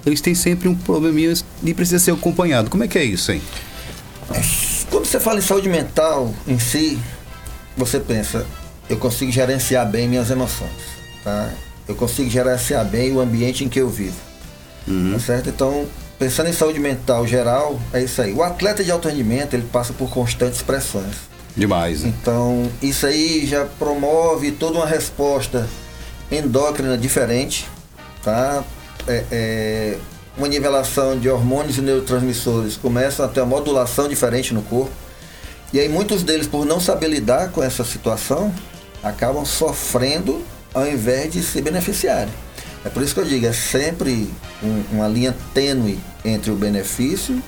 eles 0.10 0.22
têm 0.22 0.34
sempre 0.34 0.68
um 0.68 0.76
probleminha 0.76 1.34
e 1.64 1.74
precisa 1.74 2.00
ser 2.00 2.12
acompanhado. 2.12 2.70
Como 2.70 2.84
é 2.84 2.88
que 2.88 2.98
é 2.98 3.04
isso, 3.04 3.32
hein? 3.32 3.42
Quando 4.90 5.06
você 5.06 5.20
fala 5.20 5.40
em 5.40 5.42
saúde 5.42 5.70
mental 5.70 6.34
em 6.48 6.60
si, 6.60 6.98
você 7.76 8.00
pensa, 8.00 8.46
eu 8.90 8.98
consigo 8.98 9.32
gerenciar 9.32 9.90
bem 9.90 10.08
minhas 10.08 10.30
emoções, 10.30 10.72
tá? 11.24 11.50
Eu 11.88 11.96
consigo 11.96 12.30
gerenciar 12.30 12.86
bem 12.86 13.12
o 13.12 13.20
ambiente 13.20 13.64
em 13.64 13.70
que 13.70 13.80
eu 13.80 13.90
vivo, 13.90 14.16
uhum. 14.88 15.14
tá 15.14 15.20
certo? 15.20 15.50
Então, 15.50 15.86
pensando 16.20 16.50
em 16.50 16.54
saúde 16.54 16.80
mental 16.80 17.26
geral, 17.28 17.80
é 17.94 18.04
isso 18.04 18.22
aí. 18.22 18.34
O 18.34 18.44
atleta 18.44 18.84
de 18.84 18.92
alto 18.92 19.08
rendimento, 19.08 19.54
ele 19.54 19.68
passa 19.72 19.94
por 19.94 20.10
constantes 20.10 20.62
pressões. 20.62 21.16
Demais. 21.56 22.04
Né? 22.04 22.14
Então, 22.22 22.70
isso 22.82 23.06
aí 23.06 23.46
já 23.46 23.66
promove 23.66 24.52
toda 24.52 24.78
uma 24.78 24.86
resposta 24.86 25.68
endócrina 26.32 26.98
diferente, 26.98 27.68
tá? 28.24 28.64
É, 29.08 29.24
é, 29.32 29.98
uma 30.38 30.48
nivelação 30.48 31.18
de 31.18 31.30
hormônios 31.30 31.78
e 31.78 31.82
neurotransmissores 31.82 32.78
começam 32.78 33.26
a 33.26 33.30
ter 33.30 33.42
uma 33.42 33.58
modulação 33.58 34.08
diferente 34.08 34.54
no 34.54 34.62
corpo. 34.62 34.92
E 35.74 35.80
aí 35.80 35.90
muitos 35.90 36.24
deles, 36.24 36.48
por 36.48 36.66
não 36.66 36.80
saber 36.80 37.08
lidar 37.08 37.50
com 37.52 37.64
essa 37.64 37.84
situação, 37.84 38.54
acabam 39.04 39.46
sofrendo 39.46 40.44
ao 40.74 40.88
invés 40.88 41.34
de 41.34 41.42
se 41.42 41.62
beneficiarem. 41.62 42.34
É 42.86 42.90
por 42.90 43.02
isso 43.02 43.14
que 43.14 43.20
eu 43.20 43.26
digo, 43.26 43.46
é 43.46 43.54
sempre 43.54 44.30
um, 44.64 44.84
uma 44.94 45.08
linha 45.08 45.36
tênue 45.54 46.00
entre 46.24 46.52
o 46.52 46.56
benefício 46.56 47.42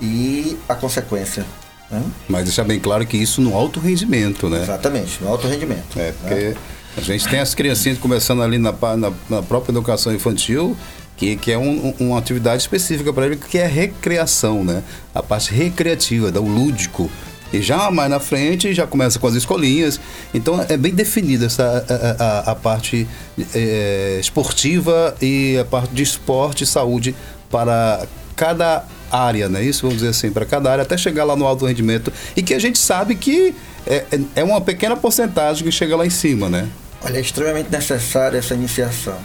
e 0.00 0.58
a 0.68 0.74
consequência. 0.74 1.46
Né? 1.90 2.02
Mas 2.28 2.44
deixar 2.44 2.64
bem 2.64 2.80
claro 2.80 3.06
que 3.06 3.16
isso 3.16 3.40
no 3.40 3.54
alto 3.54 3.78
rendimento, 3.78 4.50
né? 4.50 4.62
Exatamente, 4.62 5.22
no 5.22 5.28
alto 5.28 5.46
rendimento. 5.46 5.98
É, 5.98 6.12
porque 6.12 6.34
né? 6.34 6.56
A 6.96 7.00
gente 7.00 7.28
tem 7.28 7.40
as 7.40 7.54
criancinhas 7.54 7.98
começando 7.98 8.42
ali 8.42 8.58
na, 8.58 8.72
na, 8.72 9.12
na 9.28 9.42
própria 9.42 9.72
educação 9.72 10.14
infantil, 10.14 10.76
que, 11.16 11.36
que 11.36 11.52
é 11.52 11.58
um, 11.58 11.94
uma 12.00 12.18
atividade 12.18 12.62
específica 12.62 13.12
para 13.12 13.26
ele, 13.26 13.36
que 13.36 13.58
é 13.58 13.66
recreação, 13.66 14.64
né? 14.64 14.82
A 15.14 15.22
parte 15.22 15.52
recreativa, 15.52 16.30
do 16.30 16.42
lúdico. 16.42 17.10
E 17.52 17.62
já 17.62 17.90
mais 17.90 18.10
na 18.10 18.18
frente 18.18 18.74
já 18.74 18.86
começa 18.86 19.18
com 19.18 19.26
as 19.26 19.34
escolinhas. 19.34 20.00
Então 20.34 20.64
é 20.68 20.76
bem 20.76 20.92
definida 20.92 21.46
essa, 21.46 21.84
a, 22.18 22.24
a, 22.24 22.52
a 22.52 22.54
parte 22.54 23.06
é, 23.54 24.18
esportiva 24.20 25.14
e 25.20 25.56
a 25.58 25.64
parte 25.64 25.94
de 25.94 26.02
esporte 26.02 26.64
e 26.64 26.66
saúde 26.66 27.14
para 27.50 28.06
cada 28.34 28.84
área, 29.10 29.48
né? 29.48 29.62
Isso 29.62 29.82
vamos 29.82 29.98
dizer 29.98 30.10
assim, 30.10 30.30
para 30.30 30.44
cada 30.44 30.70
área, 30.70 30.82
até 30.82 30.96
chegar 30.96 31.24
lá 31.24 31.36
no 31.36 31.46
alto 31.46 31.66
rendimento. 31.66 32.12
E 32.36 32.42
que 32.42 32.52
a 32.52 32.58
gente 32.58 32.78
sabe 32.78 33.14
que 33.14 33.54
é, 33.86 34.04
é 34.34 34.44
uma 34.44 34.60
pequena 34.60 34.96
porcentagem 34.96 35.62
que 35.62 35.70
chega 35.70 35.96
lá 35.96 36.04
em 36.04 36.10
cima, 36.10 36.48
né? 36.48 36.68
Olha, 37.02 37.18
é 37.18 37.20
extremamente 37.20 37.70
necessária 37.70 38.38
essa 38.38 38.54
iniciação. 38.54 39.18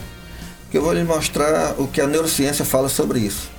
Que 0.70 0.78
eu 0.78 0.82
vou 0.82 0.94
lhe 0.94 1.04
mostrar 1.04 1.76
o 1.78 1.88
que 1.88 2.00
a 2.00 2.08
neurociência 2.08 2.64
fala 2.64 2.90
sobre 2.90 3.20
isso. 3.20 3.50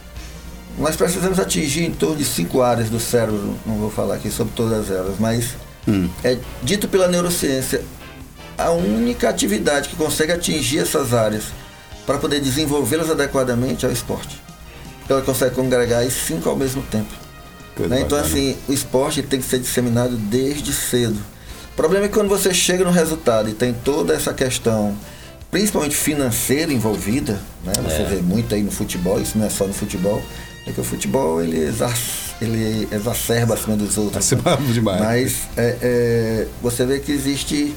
Nós 0.78 0.96
precisamos 0.96 1.38
atingir 1.38 1.84
em 1.84 1.92
torno 1.92 2.16
de 2.16 2.24
cinco 2.24 2.62
áreas 2.62 2.88
do 2.88 2.98
cérebro, 2.98 3.58
não 3.66 3.76
vou 3.76 3.90
falar 3.90 4.14
aqui 4.14 4.30
sobre 4.30 4.54
todas 4.54 4.90
elas, 4.90 5.16
mas 5.18 5.50
hum. 5.86 6.08
é 6.24 6.38
dito 6.62 6.88
pela 6.88 7.08
neurociência, 7.08 7.82
a 8.56 8.70
única 8.70 9.28
atividade 9.28 9.88
que 9.88 9.96
consegue 9.96 10.32
atingir 10.32 10.78
essas 10.78 11.12
áreas 11.12 11.44
para 12.06 12.18
poder 12.18 12.40
desenvolvê-las 12.40 13.10
adequadamente 13.10 13.84
é 13.84 13.88
o 13.88 13.92
esporte. 13.92 14.40
Porque 15.00 15.12
ela 15.12 15.22
consegue 15.22 15.54
congregar 15.54 16.02
as 16.02 16.12
cinco 16.12 16.48
ao 16.48 16.56
mesmo 16.56 16.82
tempo. 16.82 17.12
Né? 17.78 18.00
Então, 18.00 18.18
assim, 18.18 18.56
o 18.68 18.72
esporte 18.72 19.22
tem 19.22 19.40
que 19.40 19.46
ser 19.46 19.58
disseminado 19.58 20.16
desde 20.16 20.72
cedo. 20.72 21.18
O 21.72 21.74
problema 21.74 22.04
é 22.04 22.08
que 22.08 22.14
quando 22.14 22.28
você 22.28 22.52
chega 22.52 22.84
no 22.84 22.90
resultado 22.90 23.48
e 23.48 23.54
tem 23.54 23.72
toda 23.72 24.12
essa 24.12 24.34
questão, 24.34 24.94
principalmente 25.50 25.96
financeira 25.96 26.70
envolvida, 26.70 27.40
né? 27.64 27.72
Você 27.82 28.02
é. 28.02 28.04
vê 28.04 28.16
muito 28.16 28.54
aí 28.54 28.62
no 28.62 28.70
futebol, 28.70 29.18
isso 29.20 29.38
não 29.38 29.46
é 29.46 29.50
só 29.50 29.66
no 29.66 29.72
futebol, 29.72 30.22
é 30.66 30.70
que 30.72 30.80
o 30.80 30.84
futebol 30.84 31.42
ele, 31.42 31.58
exac, 31.58 32.34
ele 32.42 32.86
exacerba 32.92 33.54
acima 33.54 33.74
dos 33.74 33.96
outros. 33.96 34.18
Acima 34.18 34.56
né? 34.56 34.72
demais. 34.72 35.00
Mas 35.00 35.36
é, 35.56 35.76
é, 35.80 36.46
você 36.60 36.84
vê 36.84 37.00
que 37.00 37.10
existe 37.10 37.74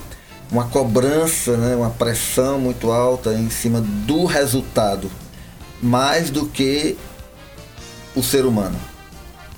uma 0.51 0.65
cobrança, 0.65 1.55
né? 1.55 1.75
uma 1.75 1.89
pressão 1.89 2.59
muito 2.59 2.91
alta 2.91 3.33
em 3.33 3.49
cima 3.49 3.81
do 3.81 4.25
resultado, 4.25 5.09
mais 5.81 6.29
do 6.29 6.45
que 6.45 6.97
o 8.13 8.21
ser 8.21 8.45
humano. 8.45 8.77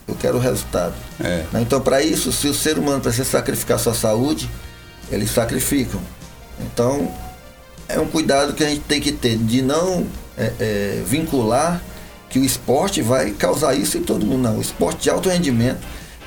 Eu 0.07 0.15
quero 0.15 0.37
o 0.37 0.39
resultado. 0.39 0.95
É. 1.19 1.45
Né? 1.51 1.61
Então, 1.61 1.81
para 1.81 2.01
isso, 2.01 2.31
se 2.31 2.47
o 2.47 2.53
ser 2.53 2.77
humano 2.77 3.01
precisa 3.01 3.25
sacrificar 3.25 3.77
sua 3.77 3.93
saúde, 3.93 4.49
eles 5.11 5.29
sacrificam. 5.31 5.99
Então, 6.59 7.11
é 7.89 7.99
um 7.99 8.07
cuidado 8.07 8.53
que 8.53 8.63
a 8.63 8.69
gente 8.69 8.81
tem 8.81 9.01
que 9.01 9.11
ter 9.11 9.37
de 9.37 9.61
não 9.61 10.07
é, 10.37 10.51
é, 10.59 11.03
vincular 11.05 11.81
que 12.29 12.39
o 12.39 12.43
esporte 12.43 13.01
vai 13.01 13.31
causar 13.31 13.75
isso 13.75 13.97
em 13.97 14.03
todo 14.03 14.25
mundo. 14.25 14.43
Não, 14.43 14.57
o 14.57 14.61
esporte 14.61 15.03
de 15.03 15.09
alto 15.09 15.29
rendimento, 15.29 15.79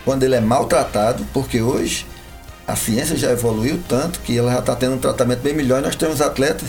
quando 0.05 0.23
ele 0.23 0.35
é 0.35 0.41
maltratado, 0.41 1.27
porque 1.33 1.61
hoje 1.61 2.07
a 2.67 2.77
ciência 2.77 3.17
já 3.17 3.31
evoluiu 3.31 3.81
tanto 3.89 4.21
que 4.21 4.37
ela 4.37 4.53
já 4.53 4.59
está 4.61 4.77
tendo 4.77 4.95
um 4.95 4.99
tratamento 4.99 5.41
bem 5.41 5.55
melhor 5.55 5.81
e 5.81 5.83
nós 5.83 5.97
temos 5.97 6.21
atletas 6.21 6.69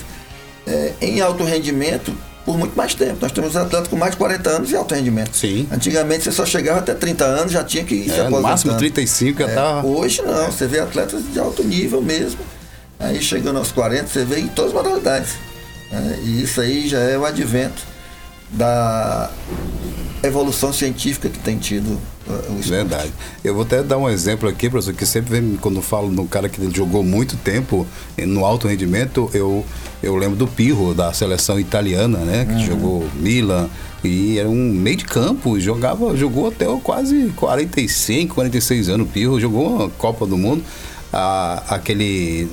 é, 0.65 0.93
em 1.01 1.21
alto 1.21 1.43
rendimento 1.43 2.15
por 2.45 2.57
muito 2.57 2.75
mais 2.75 2.93
tempo. 2.93 3.17
Nós 3.21 3.31
temos 3.31 3.55
atletas 3.55 3.87
com 3.87 3.95
mais 3.95 4.11
de 4.11 4.17
40 4.17 4.49
anos 4.49 4.69
de 4.69 4.75
alto 4.75 4.93
rendimento. 4.93 5.35
Sim. 5.35 5.67
Antigamente 5.71 6.23
você 6.23 6.31
só 6.31 6.45
chegava 6.45 6.79
até 6.79 6.93
30 6.93 7.25
anos, 7.25 7.51
já 7.51 7.63
tinha 7.63 7.83
que 7.83 7.95
ir 7.95 8.09
é, 8.09 8.13
se 8.13 8.19
aposentando. 8.19 8.41
Máximo 8.41 8.77
35 8.77 9.39
já 9.39 9.49
é, 9.49 9.81
Hoje 9.83 10.21
não, 10.21 10.51
você 10.51 10.67
vê 10.67 10.79
atletas 10.79 11.21
de 11.31 11.39
alto 11.39 11.63
nível 11.63 12.01
mesmo. 12.01 12.39
Aí 12.99 13.21
chegando 13.21 13.57
aos 13.57 13.71
40, 13.71 14.07
você 14.07 14.25
vê 14.25 14.39
em 14.39 14.47
todas 14.47 14.71
as 14.71 14.77
modalidades. 14.77 15.33
É, 15.91 16.19
e 16.23 16.43
isso 16.43 16.61
aí 16.61 16.87
já 16.87 16.99
é 16.99 17.17
o 17.17 17.25
advento 17.25 17.90
da 18.51 19.31
evolução 20.23 20.71
científica 20.71 21.29
que 21.29 21.39
tem 21.39 21.57
tido 21.57 21.87
uh, 21.87 22.31
o 22.31 22.59
esporte. 22.59 22.69
Verdade. 22.69 23.13
Eu 23.43 23.53
vou 23.53 23.63
até 23.63 23.81
dar 23.81 23.97
um 23.97 24.09
exemplo 24.09 24.47
aqui, 24.47 24.69
professor, 24.69 24.93
que 24.93 25.05
sempre 25.05 25.39
vem, 25.39 25.57
quando 25.57 25.81
falo 25.81 26.13
de 26.13 26.19
um 26.19 26.27
cara 26.27 26.47
que 26.47 26.69
jogou 26.75 27.03
muito 27.03 27.37
tempo 27.37 27.87
no 28.17 28.45
alto 28.45 28.67
rendimento, 28.67 29.29
eu, 29.33 29.65
eu 30.03 30.15
lembro 30.15 30.35
do 30.35 30.47
Pirro, 30.47 30.93
da 30.93 31.11
seleção 31.13 31.59
italiana, 31.59 32.19
né? 32.19 32.45
Que 32.45 32.53
uhum. 32.53 32.65
jogou 32.65 33.09
Milan, 33.15 33.69
e 34.03 34.37
era 34.37 34.49
um 34.49 34.71
meio 34.71 34.97
de 34.97 35.05
campo, 35.05 35.59
jogava, 35.59 36.15
jogou 36.15 36.47
até 36.47 36.65
quase 36.83 37.31
45, 37.35 38.35
46 38.35 38.89
anos, 38.89 39.07
o 39.07 39.09
Pirro, 39.09 39.39
jogou 39.39 39.85
a 39.85 39.89
Copa 39.89 40.25
do 40.25 40.37
Mundo. 40.37 40.63
Ah, 41.13 41.63
aquele 41.67 42.47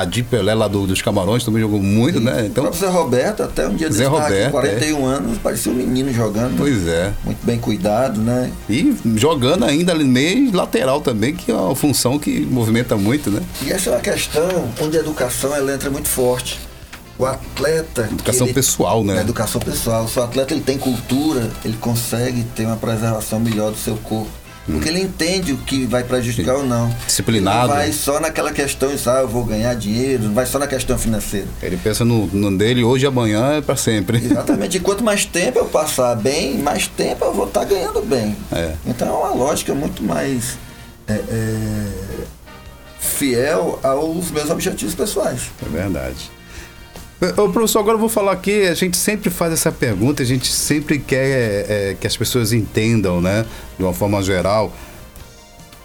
a 0.00 0.04
Di 0.04 0.22
Pelé 0.22 0.54
lá 0.54 0.66
do, 0.66 0.86
dos 0.86 1.02
Camarões 1.02 1.44
também 1.44 1.60
jogou 1.60 1.80
muito, 1.80 2.18
Sim. 2.18 2.24
né? 2.24 2.46
Então, 2.46 2.68
o 2.68 2.72
Zé 2.72 2.88
Roberto, 2.88 3.42
até 3.42 3.68
um 3.68 3.74
dia 3.74 3.90
Zé 3.90 4.06
Roberto, 4.06 4.56
aqui, 4.56 4.68
41 4.78 4.98
é. 4.98 5.14
anos, 5.14 5.38
parecia 5.38 5.70
um 5.70 5.74
menino 5.74 6.12
jogando. 6.12 6.56
Pois 6.56 6.86
é. 6.86 7.12
Muito 7.24 7.44
bem 7.44 7.58
cuidado, 7.58 8.20
né? 8.20 8.50
E 8.68 8.96
jogando 9.16 9.64
ainda 9.64 9.92
ali 9.92 10.04
meio 10.04 10.54
lateral 10.54 11.00
também, 11.00 11.34
que 11.34 11.50
é 11.50 11.54
uma 11.54 11.74
função 11.76 12.18
que 12.18 12.40
movimenta 12.40 12.96
muito, 12.96 13.30
né? 13.30 13.42
E 13.62 13.70
essa 13.70 13.90
é 13.90 13.92
uma 13.92 14.00
questão 14.00 14.68
onde 14.80 14.96
a 14.96 15.00
educação 15.00 15.54
ela 15.54 15.72
entra 15.72 15.90
muito 15.90 16.08
forte. 16.08 16.58
O 17.18 17.26
atleta. 17.26 18.08
Educação 18.10 18.46
ele, 18.46 18.54
pessoal, 18.54 19.04
né? 19.04 19.20
educação 19.20 19.60
pessoal. 19.60 20.08
Se 20.08 20.18
o 20.18 20.22
atleta 20.22 20.54
ele 20.54 20.62
tem 20.62 20.78
cultura, 20.78 21.50
ele 21.62 21.76
consegue 21.76 22.44
ter 22.56 22.64
uma 22.64 22.76
preservação 22.76 23.38
melhor 23.38 23.70
do 23.70 23.76
seu 23.76 23.96
corpo 23.96 24.39
porque 24.70 24.88
ele 24.88 25.00
entende 25.00 25.52
o 25.52 25.58
que 25.58 25.86
vai 25.86 26.04
prejudicar 26.04 26.54
Sim. 26.54 26.60
ou 26.62 26.66
não. 26.66 26.94
Disciplinado. 27.06 27.58
Ele 27.58 27.68
não 27.68 27.76
vai 27.76 27.92
só 27.92 28.20
naquela 28.20 28.52
questão 28.52 28.94
de, 28.94 29.08
ah, 29.08 29.20
eu 29.20 29.28
vou 29.28 29.44
ganhar 29.44 29.74
dinheiro, 29.74 30.24
não 30.24 30.34
vai 30.34 30.46
só 30.46 30.58
na 30.58 30.66
questão 30.66 30.98
financeira. 30.98 31.46
Ele 31.62 31.76
pensa 31.76 32.04
no, 32.04 32.26
no 32.26 32.56
dele 32.56 32.84
hoje 32.84 33.04
e 33.04 33.08
amanhã 33.08 33.54
é 33.54 33.60
para 33.60 33.76
sempre. 33.76 34.18
Exatamente. 34.24 34.76
E 34.76 34.80
quanto 34.80 35.02
mais 35.02 35.24
tempo 35.24 35.58
eu 35.58 35.66
passar 35.66 36.14
bem, 36.16 36.58
mais 36.58 36.86
tempo 36.86 37.24
eu 37.24 37.34
vou 37.34 37.46
estar 37.46 37.60
tá 37.60 37.66
ganhando 37.66 38.02
bem. 38.02 38.36
É. 38.52 38.74
Então 38.86 39.08
é 39.08 39.12
uma 39.12 39.34
lógica 39.34 39.74
muito 39.74 40.02
mais 40.02 40.58
é, 41.06 41.12
é, 41.12 41.86
fiel 42.98 43.78
aos 43.82 44.30
meus 44.30 44.50
objetivos 44.50 44.94
pessoais. 44.94 45.50
É 45.64 45.68
verdade. 45.68 46.30
Ô, 47.36 47.50
professor, 47.50 47.80
agora 47.80 47.96
eu 47.96 48.00
vou 48.00 48.08
falar 48.08 48.32
aqui, 48.32 48.62
a 48.62 48.72
gente 48.72 48.96
sempre 48.96 49.28
faz 49.28 49.52
essa 49.52 49.70
pergunta, 49.70 50.22
a 50.22 50.26
gente 50.26 50.50
sempre 50.50 50.98
quer 50.98 51.66
é, 51.68 51.96
que 52.00 52.06
as 52.06 52.16
pessoas 52.16 52.50
entendam, 52.50 53.20
né, 53.20 53.44
de 53.76 53.84
uma 53.84 53.92
forma 53.92 54.22
geral, 54.22 54.72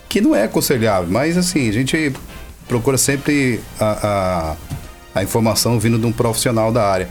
que 0.07 0.21
não 0.21 0.33
é 0.33 0.43
aconselhável, 0.43 1.09
mas 1.11 1.35
assim, 1.37 1.67
a 1.67 1.73
gente 1.73 2.13
procura 2.69 2.97
sempre 2.97 3.59
a, 3.77 4.55
a, 5.13 5.19
a 5.19 5.23
informação 5.23 5.77
vindo 5.77 5.99
de 5.99 6.05
um 6.05 6.11
profissional 6.13 6.71
da 6.71 6.89
área. 6.89 7.09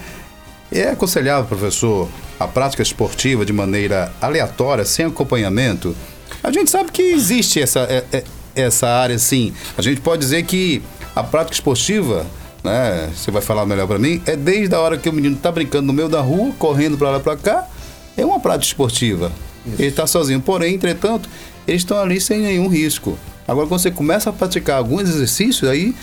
É 0.73 0.88
aconselhável, 0.88 1.45
professor, 1.45 2.09
a 2.40 2.49
prática 2.49 2.83
esportiva 2.83 3.45
de 3.45 3.52
maneira 3.52 4.11
aleatória, 4.23 4.87
sem 4.87 5.04
acompanhamento? 5.04 5.95
A 6.43 6.50
gente 6.50 6.71
sabe 6.71 6.90
que 6.90 7.02
existe 7.02 7.61
essa, 7.61 7.81
é, 7.81 8.04
é, 8.11 8.25
essa 8.54 8.88
área, 8.88 9.19
sim. 9.19 9.52
A 9.76 9.83
gente 9.83 10.00
pode 10.00 10.23
dizer 10.23 10.45
que 10.45 10.81
a 11.14 11.23
prática 11.23 11.52
esportiva 11.52 12.26
né? 12.64 13.11
Você 13.14 13.30
vai 13.30 13.42
falar 13.42 13.66
melhor 13.66 13.87
para 13.87 13.99
mim. 13.99 14.23
É 14.26 14.35
desde 14.35 14.75
a 14.75 14.80
hora 14.80 14.97
que 14.97 15.09
o 15.09 15.12
menino 15.12 15.37
tá 15.37 15.52
brincando 15.52 15.87
no 15.87 15.92
meio 15.92 16.09
da 16.09 16.23
rua, 16.23 16.52
correndo 16.59 16.97
para 16.97 17.11
lá 17.11 17.21
para 17.21 17.37
cá, 17.37 17.68
é 18.16 18.25
uma 18.25 18.40
prática 18.40 18.66
esportiva. 18.66 19.30
Isso. 19.66 19.76
Ele 19.78 19.88
está 19.88 20.06
sozinho. 20.06 20.40
Porém, 20.40 20.75
entretanto, 20.75 21.28
eles 21.68 21.83
estão 21.83 21.99
ali 21.99 22.21
sem 22.21 22.40
nenhum 22.40 22.68
risco. 22.68 23.18
Agora, 23.47 23.66
quando 23.66 23.80
você 23.80 23.90
começa 23.90 24.30
a 24.30 24.33
praticar 24.33 24.78
alguns 24.78 25.02
exercícios, 25.02 25.71
aí 25.71 25.94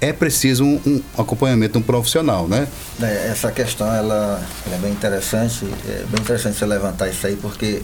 é 0.00 0.12
preciso 0.12 0.64
um, 0.64 0.80
um 0.86 1.02
acompanhamento 1.16 1.72
de 1.72 1.78
um 1.78 1.82
profissional, 1.82 2.48
né? 2.48 2.66
É, 3.00 3.28
essa 3.28 3.50
questão 3.50 3.86
ela, 3.86 4.42
ela, 4.66 4.76
é 4.76 4.78
bem 4.78 4.92
interessante, 4.92 5.64
é 5.88 6.04
bem 6.08 6.20
interessante 6.20 6.56
você 6.56 6.66
levantar 6.66 7.08
isso 7.08 7.26
aí, 7.26 7.36
porque 7.36 7.82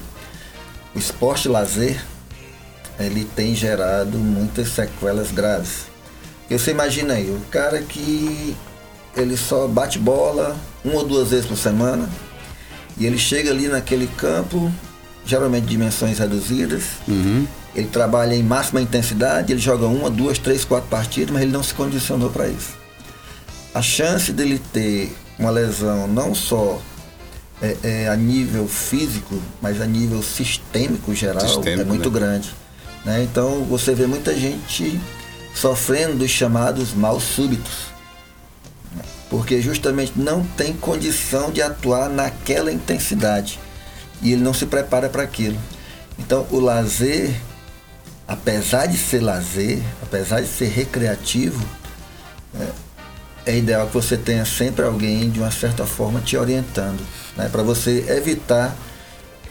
o 0.95 0.99
esporte 0.99 1.49
lazer 1.49 2.01
ele 2.99 3.25
tem 3.25 3.55
gerado 3.55 4.19
muitas 4.19 4.69
sequelas 4.69 5.31
graves. 5.33 5.94
Você 6.51 6.71
imagina 6.71 7.15
aí, 7.15 7.31
o 7.31 7.41
cara 7.51 7.81
que 7.81 8.57
ele 9.17 9.37
só 9.37 9.67
bate 9.67 9.99
bola 9.99 10.57
uma 10.85 10.97
ou 10.97 11.05
duas 11.07 11.31
vezes 11.31 11.47
por 11.47 11.57
semana 11.57 12.09
e 12.97 13.07
ele 13.07 13.19
chega 13.19 13.51
ali 13.51 13.67
naquele 13.67 14.07
campo, 14.07 14.71
geralmente 15.25 15.65
de 15.65 15.71
dimensões 15.71 16.19
reduzidas, 16.19 16.85
uhum. 17.09 17.47
ele 17.75 17.89
trabalha 17.89 18.35
em 18.35 18.43
máxima 18.43 18.81
intensidade, 18.81 19.53
ele 19.53 19.61
joga 19.61 19.87
uma, 19.87 20.11
duas, 20.11 20.39
três, 20.39 20.65
quatro 20.65 20.89
partidas, 20.89 21.31
mas 21.31 21.43
ele 21.43 21.53
não 21.53 21.63
se 21.63 21.75
condicionou 21.75 22.31
para 22.31 22.47
isso. 22.47 22.75
A 23.75 23.83
chance 23.83 24.33
dele 24.33 24.61
ter 24.73 25.17
uma 25.39 25.51
lesão 25.51 26.07
não 26.07 26.35
só 26.35 26.81
é, 27.61 27.77
é, 27.83 28.09
a 28.09 28.15
nível 28.15 28.69
físico, 28.69 29.41
mas 29.61 29.81
a 29.81 29.87
nível 29.87 30.23
sistêmico 30.23 31.15
geral 31.15 31.45
é 31.45 31.49
Sistêmico, 31.49 31.81
é 31.81 31.85
muito 31.85 32.11
né? 32.11 32.19
grande. 32.19 32.55
Né? 33.05 33.23
Então 33.23 33.65
você 33.65 33.95
vê 33.95 34.07
muita 34.07 34.35
gente 34.35 35.01
sofrendo 35.55 36.19
dos 36.19 36.31
chamados 36.31 36.93
mal 36.93 37.21
súbitos, 37.21 37.87
porque 39.31 39.63
justamente 39.63 40.13
não 40.17 40.45
tem 40.45 40.73
condição 40.73 41.51
de 41.51 41.63
atuar 41.63 42.09
naquela 42.09 42.73
intensidade 42.73 43.59
e 44.21 44.33
ele 44.33 44.43
não 44.43 44.53
se 44.53 44.67
prepara 44.67 45.09
para 45.09 45.23
aquilo. 45.23 45.59
Então, 46.19 46.47
o 46.51 46.61
lazer 46.61 47.35
apesar 48.27 48.87
de 48.87 48.97
ser 48.97 49.21
lazer, 49.21 49.83
apesar 50.03 50.41
de 50.41 50.49
ser 50.49 50.69
recreativo, 50.69 51.63
é, 52.59 53.53
é 53.53 53.59
ideal 53.59 53.87
que 53.87 53.95
você 53.95 54.17
tenha 54.17 54.45
sempre 54.45 54.85
alguém, 54.85 55.31
de 55.31 55.39
uma 55.39 55.51
certa 55.51 55.85
forma, 55.85 56.21
te 56.21 56.37
orientando, 56.37 57.05
né? 57.37 57.49
para 57.51 57.63
você 57.63 58.05
evitar 58.09 58.75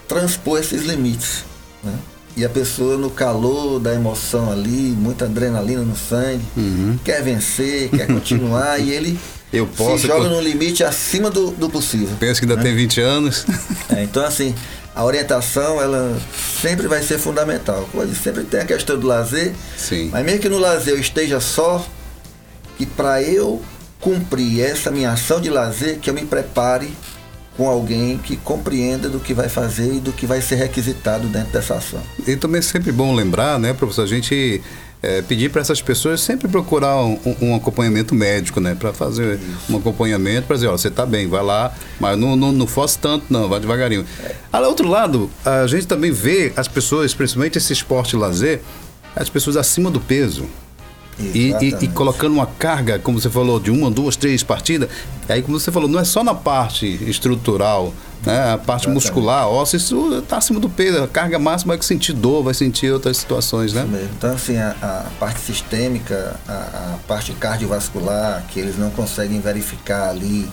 transpor 0.08 0.58
esses 0.58 0.82
limites. 0.82 1.44
Né? 1.82 1.96
E 2.36 2.44
a 2.44 2.48
pessoa, 2.48 2.96
no 2.96 3.10
calor 3.10 3.78
da 3.78 3.94
emoção 3.94 4.50
ali, 4.50 4.94
muita 4.98 5.26
adrenalina 5.26 5.82
no 5.82 5.96
sangue, 5.96 6.44
uhum. 6.56 6.98
quer 7.04 7.22
vencer, 7.22 7.88
quer 7.90 8.08
continuar, 8.08 8.80
e 8.80 8.90
ele 8.90 9.18
eu 9.52 9.66
posso, 9.68 10.00
se 10.00 10.06
joga 10.08 10.28
no 10.28 10.40
limite 10.40 10.82
acima 10.82 11.30
do, 11.30 11.52
do 11.52 11.70
possível. 11.70 12.16
Penso 12.18 12.40
que 12.40 12.46
ainda 12.46 12.56
né? 12.56 12.62
tem 12.62 12.74
20 12.74 13.00
anos. 13.00 13.46
É, 13.94 14.02
então, 14.02 14.24
assim, 14.24 14.52
a 14.94 15.04
orientação, 15.04 15.80
ela 15.80 16.18
sempre 16.60 16.88
vai 16.88 17.02
ser 17.02 17.18
fundamental. 17.18 17.88
Sempre 18.20 18.42
tem 18.44 18.60
a 18.60 18.64
questão 18.64 18.98
do 18.98 19.06
lazer, 19.06 19.52
Sim. 19.76 20.08
mas 20.10 20.24
mesmo 20.24 20.40
que 20.40 20.48
no 20.48 20.58
lazer 20.58 20.94
eu 20.94 21.00
esteja 21.00 21.38
só, 21.38 21.86
que 22.76 22.86
para 22.86 23.22
eu 23.22 23.62
cumprir 24.00 24.60
essa 24.60 24.90
minha 24.90 25.12
ação 25.12 25.40
de 25.40 25.50
lazer, 25.50 25.98
que 25.98 26.10
eu 26.10 26.14
me 26.14 26.24
prepare 26.24 26.90
com 27.56 27.68
alguém 27.68 28.18
que 28.18 28.36
compreenda 28.36 29.08
do 29.08 29.20
que 29.20 29.32
vai 29.32 29.48
fazer 29.48 29.94
e 29.94 30.00
do 30.00 30.12
que 30.12 30.26
vai 30.26 30.40
ser 30.40 30.56
requisitado 30.56 31.28
dentro 31.28 31.52
dessa 31.52 31.74
ação. 31.74 32.00
E 32.26 32.36
também 32.36 32.58
é 32.58 32.62
sempre 32.62 32.90
bom 32.90 33.14
lembrar, 33.14 33.58
né, 33.58 33.72
professor, 33.72 34.02
a 34.02 34.06
gente 34.06 34.60
é, 35.04 35.20
pedir 35.22 35.50
para 35.50 35.60
essas 35.60 35.82
pessoas 35.82 36.20
sempre 36.20 36.48
procurar 36.48 36.96
um, 36.96 37.18
um 37.40 37.54
acompanhamento 37.54 38.14
médico, 38.14 38.58
né, 38.58 38.74
para 38.74 38.92
fazer 38.92 39.38
Isso. 39.38 39.72
um 39.72 39.76
acompanhamento, 39.76 40.46
para 40.46 40.56
dizer, 40.56 40.68
ó, 40.68 40.72
você 40.72 40.88
está 40.88 41.04
bem, 41.04 41.28
vai 41.28 41.42
lá, 41.42 41.74
mas 42.00 42.18
não, 42.18 42.34
não, 42.34 42.50
não 42.50 42.66
fosse 42.66 42.98
tanto, 42.98 43.26
não, 43.28 43.48
vai 43.48 43.60
devagarinho. 43.60 44.04
É. 44.22 44.34
Ao 44.50 44.64
outro 44.64 44.88
lado, 44.88 45.30
a 45.44 45.66
gente 45.66 45.86
também 45.86 46.10
vê 46.10 46.52
as 46.56 46.66
pessoas, 46.66 47.12
principalmente 47.14 47.58
esse 47.58 47.72
esporte 47.72 48.16
lazer, 48.16 48.62
as 49.14 49.28
pessoas 49.28 49.56
acima 49.56 49.90
do 49.90 50.00
peso. 50.00 50.46
E, 51.18 51.54
e, 51.60 51.84
e, 51.84 51.88
colocando 51.88 52.32
uma 52.32 52.46
carga, 52.46 52.98
como 52.98 53.20
você 53.20 53.30
falou, 53.30 53.60
de 53.60 53.70
uma, 53.70 53.90
duas, 53.90 54.16
três 54.16 54.42
partidas. 54.42 54.88
Aí, 55.28 55.42
como 55.42 55.58
você 55.58 55.70
falou, 55.70 55.88
não 55.88 56.00
é 56.00 56.04
só 56.04 56.24
na 56.24 56.34
parte 56.34 56.86
estrutural, 57.08 57.94
né? 58.26 58.52
a 58.52 58.58
parte 58.58 58.86
Exatamente. 58.86 58.94
muscular, 58.94 59.48
óssea, 59.48 59.76
isso 59.76 60.18
está 60.18 60.38
acima 60.38 60.58
do 60.58 60.68
peso. 60.68 61.02
A 61.02 61.08
carga 61.08 61.38
máxima 61.38 61.74
é 61.74 61.78
que 61.78 61.84
sentir 61.84 62.12
dor, 62.14 62.42
vai 62.42 62.52
sentir 62.52 62.92
outras 62.92 63.16
situações, 63.16 63.72
né? 63.72 63.86
Então, 64.16 64.32
assim, 64.32 64.56
a, 64.56 64.70
a 64.82 65.10
parte 65.20 65.40
sistêmica, 65.40 66.34
a, 66.48 66.52
a, 66.52 66.98
parte 67.06 67.32
cardiovascular, 67.34 68.44
que 68.48 68.58
eles 68.58 68.76
não 68.76 68.90
conseguem 68.90 69.40
verificar 69.40 70.08
ali, 70.08 70.50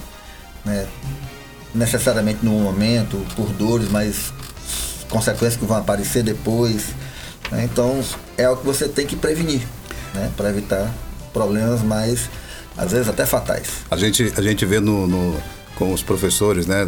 né? 0.64 0.86
necessariamente 1.74 2.46
no 2.46 2.52
momento, 2.52 3.26
por 3.36 3.48
dores, 3.54 3.90
mas 3.90 4.32
consequências 5.10 5.56
que 5.56 5.66
vão 5.66 5.78
aparecer 5.78 6.22
depois. 6.22 6.90
Né? 7.50 7.64
Então, 7.64 8.00
é 8.38 8.48
o 8.48 8.58
que 8.58 8.66
você 8.66 8.88
tem 8.88 9.08
que 9.08 9.16
prevenir 9.16 9.62
né, 10.14 10.32
para 10.36 10.50
evitar 10.50 10.94
problemas 11.34 11.82
mais, 11.82 12.30
às 12.78 12.92
vezes 12.92 13.08
até 13.08 13.26
fatais. 13.26 13.70
A 13.90 13.98
gente, 13.98 14.34
a 14.36 14.42
gente 14.42 14.66
vê 14.66 14.80
no, 14.80 15.08
no 15.08 15.42
com 15.76 15.94
os 15.94 16.04
professores 16.04 16.68
né, 16.68 16.88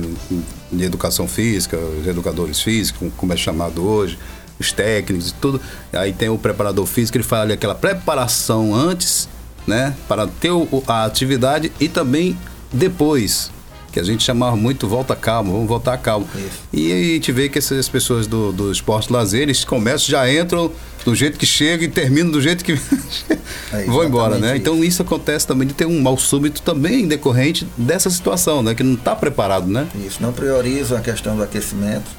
de 0.72 0.84
educação 0.84 1.28
física, 1.28 1.78
os 1.78 2.06
educadores 2.06 2.62
físicos, 2.62 3.12
como 3.18 3.34
é 3.34 3.38
chamado 3.38 3.84
hoje, 3.84 4.20
os 4.60 4.72
técnicos 4.72 5.32
e 5.32 5.34
tudo. 5.34 5.60
Aí 5.92 6.14
tem 6.14 6.30
o 6.30 6.38
preparador 6.38 6.86
físico, 6.86 7.18
ele 7.18 7.24
fala 7.24 7.44
ali 7.44 7.54
aquela 7.54 7.74
preparação 7.74 8.76
antes, 8.76 9.28
né, 9.66 9.96
para 10.08 10.28
ter 10.28 10.52
a 10.88 11.06
atividade 11.06 11.72
e 11.80 11.88
também 11.88 12.38
depois, 12.72 13.52
que 13.94 14.00
a 14.00 14.04
gente 14.04 14.24
chamava 14.24 14.56
muito 14.56 14.88
volta 14.88 15.16
calmo, 15.16 15.54
vamos 15.54 15.68
voltar 15.68 15.96
calmo. 16.00 16.28
Isso. 16.36 16.60
E 16.74 16.92
a 16.92 16.96
gente 16.96 17.32
vê 17.32 17.48
que 17.48 17.60
essas 17.60 17.88
pessoas 17.88 18.26
do, 18.26 18.52
do 18.52 18.72
esporte 18.72 19.14
lazer, 19.14 19.44
eles 19.44 19.64
começam, 19.64 20.08
já 20.08 20.34
entram 20.34 20.72
do 21.06 21.14
jeito 21.14 21.38
que 21.38 21.46
chega 21.46 21.86
e 21.86 21.88
terminam 21.88 22.32
do 22.32 22.42
jeito 22.42 22.66
que 22.66 22.74
é, 23.72 23.86
vão 23.86 24.04
embora, 24.04 24.40
né? 24.40 24.48
Isso. 24.48 24.56
Então 24.58 24.84
isso 24.84 25.04
acontece 25.04 25.46
também 25.46 25.68
de 25.68 25.76
ter 25.76 25.86
um 25.86 26.02
mal 26.02 26.18
súbito 26.18 26.64
também 26.64 27.08
decorrente 27.08 27.68
dessa 27.78 28.10
situação, 28.10 28.64
né? 28.64 28.74
Que 28.74 28.82
não 28.82 28.96
está 28.96 29.16
preparado, 29.16 29.68
né? 29.68 29.88
Isso, 30.04 30.24
não 30.24 30.34
priorizam 30.34 30.98
a 30.98 31.02
questão 31.02 31.38
do 31.38 31.44
aquecimento, 31.44 32.10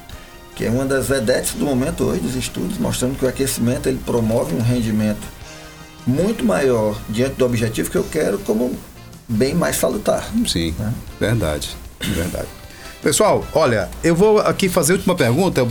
que 0.55 0.65
é 0.65 0.71
uma 0.71 0.85
das 0.85 1.09
vedetes 1.09 1.55
do 1.55 1.65
momento 1.65 2.05
hoje 2.05 2.21
dos 2.21 2.37
estudos, 2.37 2.79
mostrando 2.79 3.19
que 3.19 3.25
o 3.25 3.29
aquecimento 3.29 3.89
ele 3.89 3.99
promove 4.07 4.55
um 4.55 4.63
rendimento 4.63 5.27
muito 6.07 6.45
maior 6.45 6.97
diante 7.09 7.35
do 7.35 7.45
objetivo 7.45 7.91
que 7.91 7.97
eu 7.97 8.05
quero 8.05 8.39
como 8.39 8.79
bem 9.29 9.55
mais 9.55 9.77
salutar. 9.77 10.31
Sim, 10.47 10.75
né? 10.79 10.93
verdade, 11.19 11.71
verdade. 12.01 12.49
Pessoal, 13.03 13.45
olha, 13.53 13.91
eu 14.03 14.17
vou 14.17 14.39
aqui 14.39 14.69
fazer 14.69 14.95
a 14.95 14.97
última 14.97 15.15
pergunta. 15.15 15.63
O 15.63 15.71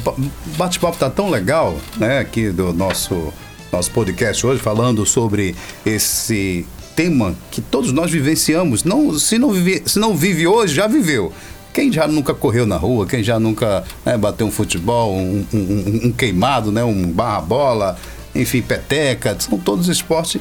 bate-papo 0.56 0.98
tá 0.98 1.10
tão 1.10 1.30
legal, 1.32 1.78
né, 1.98 2.20
aqui 2.20 2.52
do 2.52 2.72
nosso 2.72 3.34
nosso 3.72 3.90
podcast 3.90 4.46
hoje 4.46 4.62
falando 4.62 5.04
sobre 5.04 5.56
esse 5.84 6.64
tema 6.96 7.36
que 7.50 7.60
todos 7.60 7.92
nós 7.92 8.12
vivenciamos. 8.12 8.84
Não, 8.84 9.18
se 9.18 9.40
não 9.40 9.50
vive, 9.52 9.82
se 9.88 9.98
não 9.98 10.16
vive 10.16 10.46
hoje, 10.46 10.76
já 10.76 10.86
viveu. 10.86 11.34
Quem 11.74 11.92
já 11.92 12.08
nunca 12.08 12.36
correu 12.36 12.68
na 12.68 12.78
rua, 12.78 13.08
quem 13.08 13.24
já 13.24 13.40
nunca 13.40 13.84
né, 14.06 14.16
bateu 14.16 14.46
um 14.46 14.52
futebol, 14.52 15.16
um, 15.16 15.44
um, 15.52 16.02
um 16.04 16.12
queimado, 16.12 16.72
né, 16.72 16.84
um 16.84 17.12
barra-bola, 17.12 17.98
enfim, 18.36 18.62
peteca, 18.62 19.36
são 19.40 19.58
todos 19.58 19.88
esportes 19.88 20.40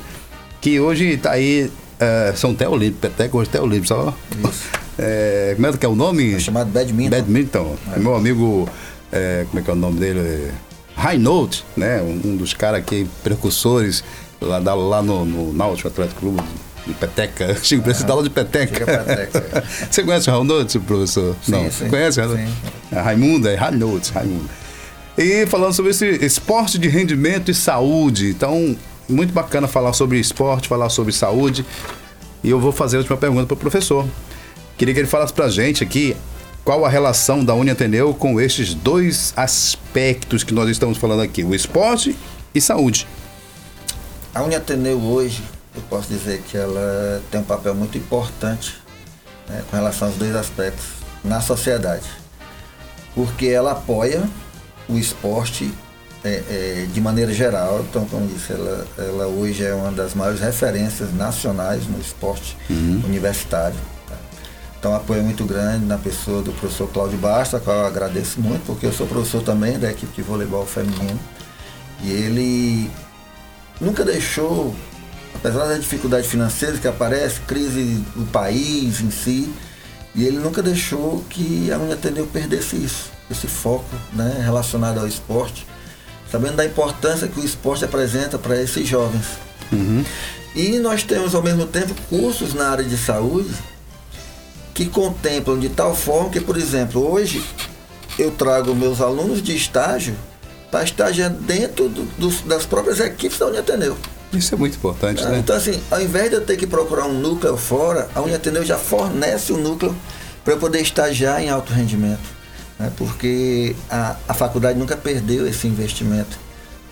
que 0.60 0.78
hoje 0.78 1.14
está 1.14 1.32
aí 1.32 1.70
é, 1.98 2.32
são 2.34 2.52
até 2.52 2.68
olímpicos, 2.68 3.10
peteca 3.10 3.36
hoje 3.36 3.50
até 3.50 3.60
olímpicos, 3.60 3.88
só. 3.88 4.14
É, 4.98 5.52
como 5.54 5.66
é 5.66 5.72
que 5.72 5.86
é 5.86 5.88
o 5.88 5.94
nome? 5.94 6.34
É 6.34 6.38
chamado 6.38 6.70
badminton. 6.70 7.10
Badminton. 7.10 7.76
É. 7.96 7.98
Meu 7.98 8.14
amigo, 8.14 8.68
é, 9.10 9.46
como 9.48 9.58
é 9.58 9.62
que 9.62 9.70
é 9.70 9.72
o 9.72 9.76
nome 9.76 9.98
dele? 9.98 10.52
High 10.94 11.18
Note, 11.18 11.64
né? 11.74 12.02
Um, 12.02 12.36
dos 12.36 12.52
caras 12.52 12.80
aqui, 12.80 13.08
precursores, 13.22 14.04
lá, 14.40 14.58
lá 14.58 15.02
no, 15.02 15.24
no 15.24 15.52
Náutico 15.52 15.88
Atlético 15.88 16.20
Clube 16.20 16.42
de 16.86 16.94
peteca. 16.94 17.56
Chico, 17.62 17.82
precisa 17.82 18.06
dar 18.06 18.14
aula 18.14 18.24
de 18.24 18.30
peteca. 18.30 18.84
peteca 18.84 19.64
Você 19.90 20.02
conhece 20.02 20.30
o 20.30 20.44
Note, 20.44 20.78
professor? 20.78 21.36
Sim, 21.42 21.52
Não. 21.52 21.70
Sim, 21.70 21.88
Conhece? 21.88 22.22
Sim. 22.22 22.54
É 22.90 23.00
Raimundo, 23.00 23.48
é 23.48 23.54
Raimundo. 23.54 24.02
E 25.16 25.46
falando 25.46 25.72
sobre 25.72 25.90
esse 25.90 26.06
esporte 26.24 26.78
de 26.78 26.88
rendimento 26.88 27.50
e 27.50 27.54
saúde. 27.54 28.30
Então, 28.30 28.76
muito 29.12 29.32
bacana 29.32 29.68
falar 29.68 29.92
sobre 29.92 30.18
esporte, 30.18 30.68
falar 30.68 30.88
sobre 30.88 31.12
saúde. 31.12 31.64
E 32.42 32.50
eu 32.50 32.58
vou 32.58 32.72
fazer 32.72 32.96
a 32.96 33.00
última 33.00 33.16
pergunta 33.16 33.46
para 33.46 33.54
o 33.54 33.56
professor. 33.56 34.06
Queria 34.76 34.94
que 34.94 35.00
ele 35.00 35.08
falasse 35.08 35.32
para 35.32 35.44
a 35.44 35.50
gente 35.50 35.84
aqui 35.84 36.16
qual 36.64 36.84
a 36.84 36.88
relação 36.88 37.44
da 37.44 37.54
Uniateneu 37.54 38.14
com 38.14 38.40
estes 38.40 38.74
dois 38.74 39.32
aspectos 39.36 40.42
que 40.42 40.54
nós 40.54 40.68
estamos 40.68 40.98
falando 40.98 41.22
aqui, 41.22 41.44
o 41.44 41.54
esporte 41.54 42.16
e 42.54 42.60
saúde. 42.60 43.06
A 44.34 44.42
Uniateneu 44.42 45.00
hoje, 45.00 45.42
eu 45.74 45.82
posso 45.82 46.08
dizer 46.08 46.42
que 46.42 46.56
ela 46.56 47.22
tem 47.30 47.40
um 47.40 47.44
papel 47.44 47.74
muito 47.74 47.98
importante 47.98 48.76
né, 49.48 49.62
com 49.70 49.76
relação 49.76 50.08
aos 50.08 50.16
dois 50.16 50.34
aspectos 50.34 50.86
na 51.24 51.40
sociedade. 51.40 52.06
Porque 53.14 53.46
ela 53.46 53.72
apoia 53.72 54.22
o 54.88 54.96
esporte 54.96 55.72
é, 56.24 56.42
é, 56.84 56.86
de 56.92 57.00
maneira 57.00 57.32
geral, 57.32 57.84
então, 57.88 58.04
como 58.06 58.26
disse, 58.28 58.52
ela, 58.52 58.86
ela 58.96 59.26
hoje 59.26 59.64
é 59.64 59.74
uma 59.74 59.90
das 59.90 60.14
maiores 60.14 60.40
referências 60.40 61.12
nacionais 61.12 61.86
no 61.88 62.00
esporte 62.00 62.56
uhum. 62.70 63.02
universitário. 63.04 63.76
Tá? 64.08 64.14
Então, 64.78 64.94
apoio 64.94 65.20
é 65.20 65.22
muito 65.22 65.44
grande 65.44 65.84
na 65.84 65.98
pessoa 65.98 66.40
do 66.40 66.52
professor 66.52 66.88
Cláudio 66.88 67.18
Basta, 67.18 67.56
a 67.56 67.60
qual 67.60 67.76
eu 67.76 67.86
agradeço 67.86 68.40
muito, 68.40 68.64
porque 68.66 68.86
eu 68.86 68.92
sou 68.92 69.06
professor 69.06 69.42
também 69.42 69.78
da 69.78 69.90
equipe 69.90 70.12
de 70.14 70.22
voleibol 70.22 70.64
feminino. 70.64 71.18
E 72.04 72.12
ele 72.12 72.90
nunca 73.80 74.04
deixou, 74.04 74.74
apesar 75.34 75.66
das 75.66 75.80
dificuldades 75.80 76.30
financeiras 76.30 76.78
que 76.78 76.86
aparece, 76.86 77.40
crise 77.40 78.04
do 78.14 78.24
país 78.30 79.00
em 79.00 79.10
si, 79.10 79.52
e 80.14 80.24
ele 80.24 80.38
nunca 80.38 80.62
deixou 80.62 81.24
que 81.28 81.72
a 81.72 81.78
Unha 81.78 81.94
Ateneu 81.94 82.26
perdesse 82.26 82.76
isso, 82.76 83.10
esse 83.28 83.48
foco 83.48 83.90
né, 84.12 84.40
relacionado 84.44 85.00
ao 85.00 85.06
esporte 85.06 85.66
sabendo 86.32 86.56
da 86.56 86.64
importância 86.64 87.28
que 87.28 87.38
o 87.38 87.44
esporte 87.44 87.84
apresenta 87.84 88.38
para 88.38 88.60
esses 88.60 88.88
jovens. 88.88 89.26
Uhum. 89.70 90.02
E 90.56 90.78
nós 90.78 91.02
temos 91.02 91.34
ao 91.34 91.42
mesmo 91.42 91.66
tempo 91.66 91.94
cursos 92.08 92.54
na 92.54 92.70
área 92.70 92.84
de 92.84 92.96
saúde 92.96 93.54
que 94.72 94.86
contemplam 94.86 95.58
de 95.58 95.68
tal 95.68 95.94
forma 95.94 96.30
que, 96.30 96.40
por 96.40 96.56
exemplo, 96.56 97.06
hoje 97.06 97.44
eu 98.18 98.30
trago 98.30 98.74
meus 98.74 99.02
alunos 99.02 99.42
de 99.42 99.54
estágio 99.54 100.16
para 100.70 100.82
estagiar 100.82 101.28
dentro 101.28 101.90
do, 101.90 102.02
do, 102.16 102.30
das 102.48 102.64
próprias 102.64 102.98
equipes 102.98 103.38
da 103.38 103.48
Uniateneu. 103.48 103.94
Isso 104.32 104.54
é 104.54 104.56
muito 104.56 104.76
importante, 104.76 105.22
né? 105.22 105.38
Então, 105.38 105.54
assim, 105.54 105.78
ao 105.90 106.00
invés 106.00 106.30
de 106.30 106.36
eu 106.36 106.40
ter 106.40 106.56
que 106.56 106.66
procurar 106.66 107.04
um 107.04 107.12
núcleo 107.12 107.58
fora, 107.58 108.08
a 108.14 108.22
Uniateneu 108.22 108.64
já 108.64 108.78
fornece 108.78 109.52
o 109.52 109.56
um 109.56 109.60
núcleo 109.60 109.94
para 110.42 110.54
eu 110.54 110.58
poder 110.58 110.80
estagiar 110.80 111.42
em 111.42 111.50
alto 111.50 111.74
rendimento 111.74 112.41
né, 112.82 112.92
porque 112.96 113.74
a, 113.90 114.16
a 114.28 114.34
faculdade 114.34 114.78
nunca 114.78 114.96
perdeu 114.96 115.46
esse 115.46 115.66
investimento. 115.68 116.38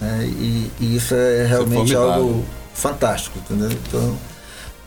Né, 0.00 0.24
e, 0.26 0.70
e, 0.80 0.96
isso 0.96 1.14
é 1.14 1.44
realmente 1.46 1.86
isso 1.86 1.94
é 1.94 1.96
algo 1.96 2.44
fantástico, 2.74 3.38
entendeu? 3.38 3.70
Então, 3.70 4.16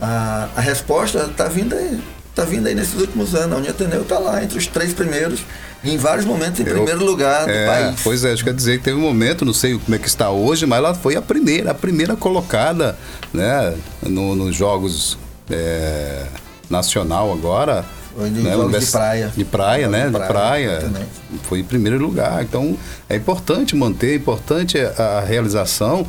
a, 0.00 0.48
a 0.56 0.60
resposta 0.60 1.18
está 1.30 1.46
vindo 1.46 1.74
aí. 1.74 2.00
está 2.30 2.44
vindo 2.44 2.66
aí 2.66 2.74
nesses 2.74 2.98
últimos 3.00 3.34
anos. 3.34 3.52
A 3.54 3.58
União 3.58 3.70
Ateneu 3.70 4.02
está 4.02 4.18
lá 4.18 4.42
entre 4.42 4.58
os 4.58 4.66
três 4.66 4.92
primeiros, 4.92 5.40
em 5.84 5.96
vários 5.96 6.24
momentos 6.26 6.58
em 6.58 6.64
Eu- 6.64 6.74
primeiro 6.74 7.04
lugar 7.04 7.44
do 7.44 7.50
É, 7.50 7.66
país. 7.66 8.00
pois 8.02 8.24
é, 8.24 8.32
acho 8.32 8.42
que 8.42 8.50
quer 8.50 8.56
dizer 8.56 8.78
que 8.78 8.84
teve 8.84 8.96
um 8.96 9.02
momento, 9.02 9.44
não 9.44 9.52
sei 9.52 9.78
como 9.78 9.94
é 9.94 9.98
que 9.98 10.08
está 10.08 10.30
hoje, 10.30 10.66
mas 10.66 10.78
ela 10.78 10.94
foi 10.94 11.14
a 11.14 11.22
primeira, 11.22 11.70
a 11.70 11.74
primeira 11.74 12.16
colocada, 12.16 12.98
né, 13.32 13.76
no- 14.02 14.34
nos 14.34 14.56
jogos 14.56 15.16
é, 15.50 16.24
nacional 16.70 17.30
agora. 17.32 17.84
De 18.16 18.40
né, 18.42 18.52
jogos 18.52 18.84
de 18.84 18.90
praia. 18.92 19.32
De 19.36 19.44
praia, 19.44 19.88
né? 19.88 20.00
de 20.00 20.04
De 20.06 20.12
praia, 20.12 20.28
praia. 20.28 20.78
exatamente. 20.78 21.08
Foi 21.44 21.58
em 21.60 21.64
primeiro 21.64 21.98
lugar. 21.98 22.42
Então, 22.42 22.76
é 23.08 23.16
importante 23.16 23.74
manter, 23.74 24.12
é 24.12 24.14
importante 24.16 24.78
a 24.78 25.20
realização. 25.26 26.06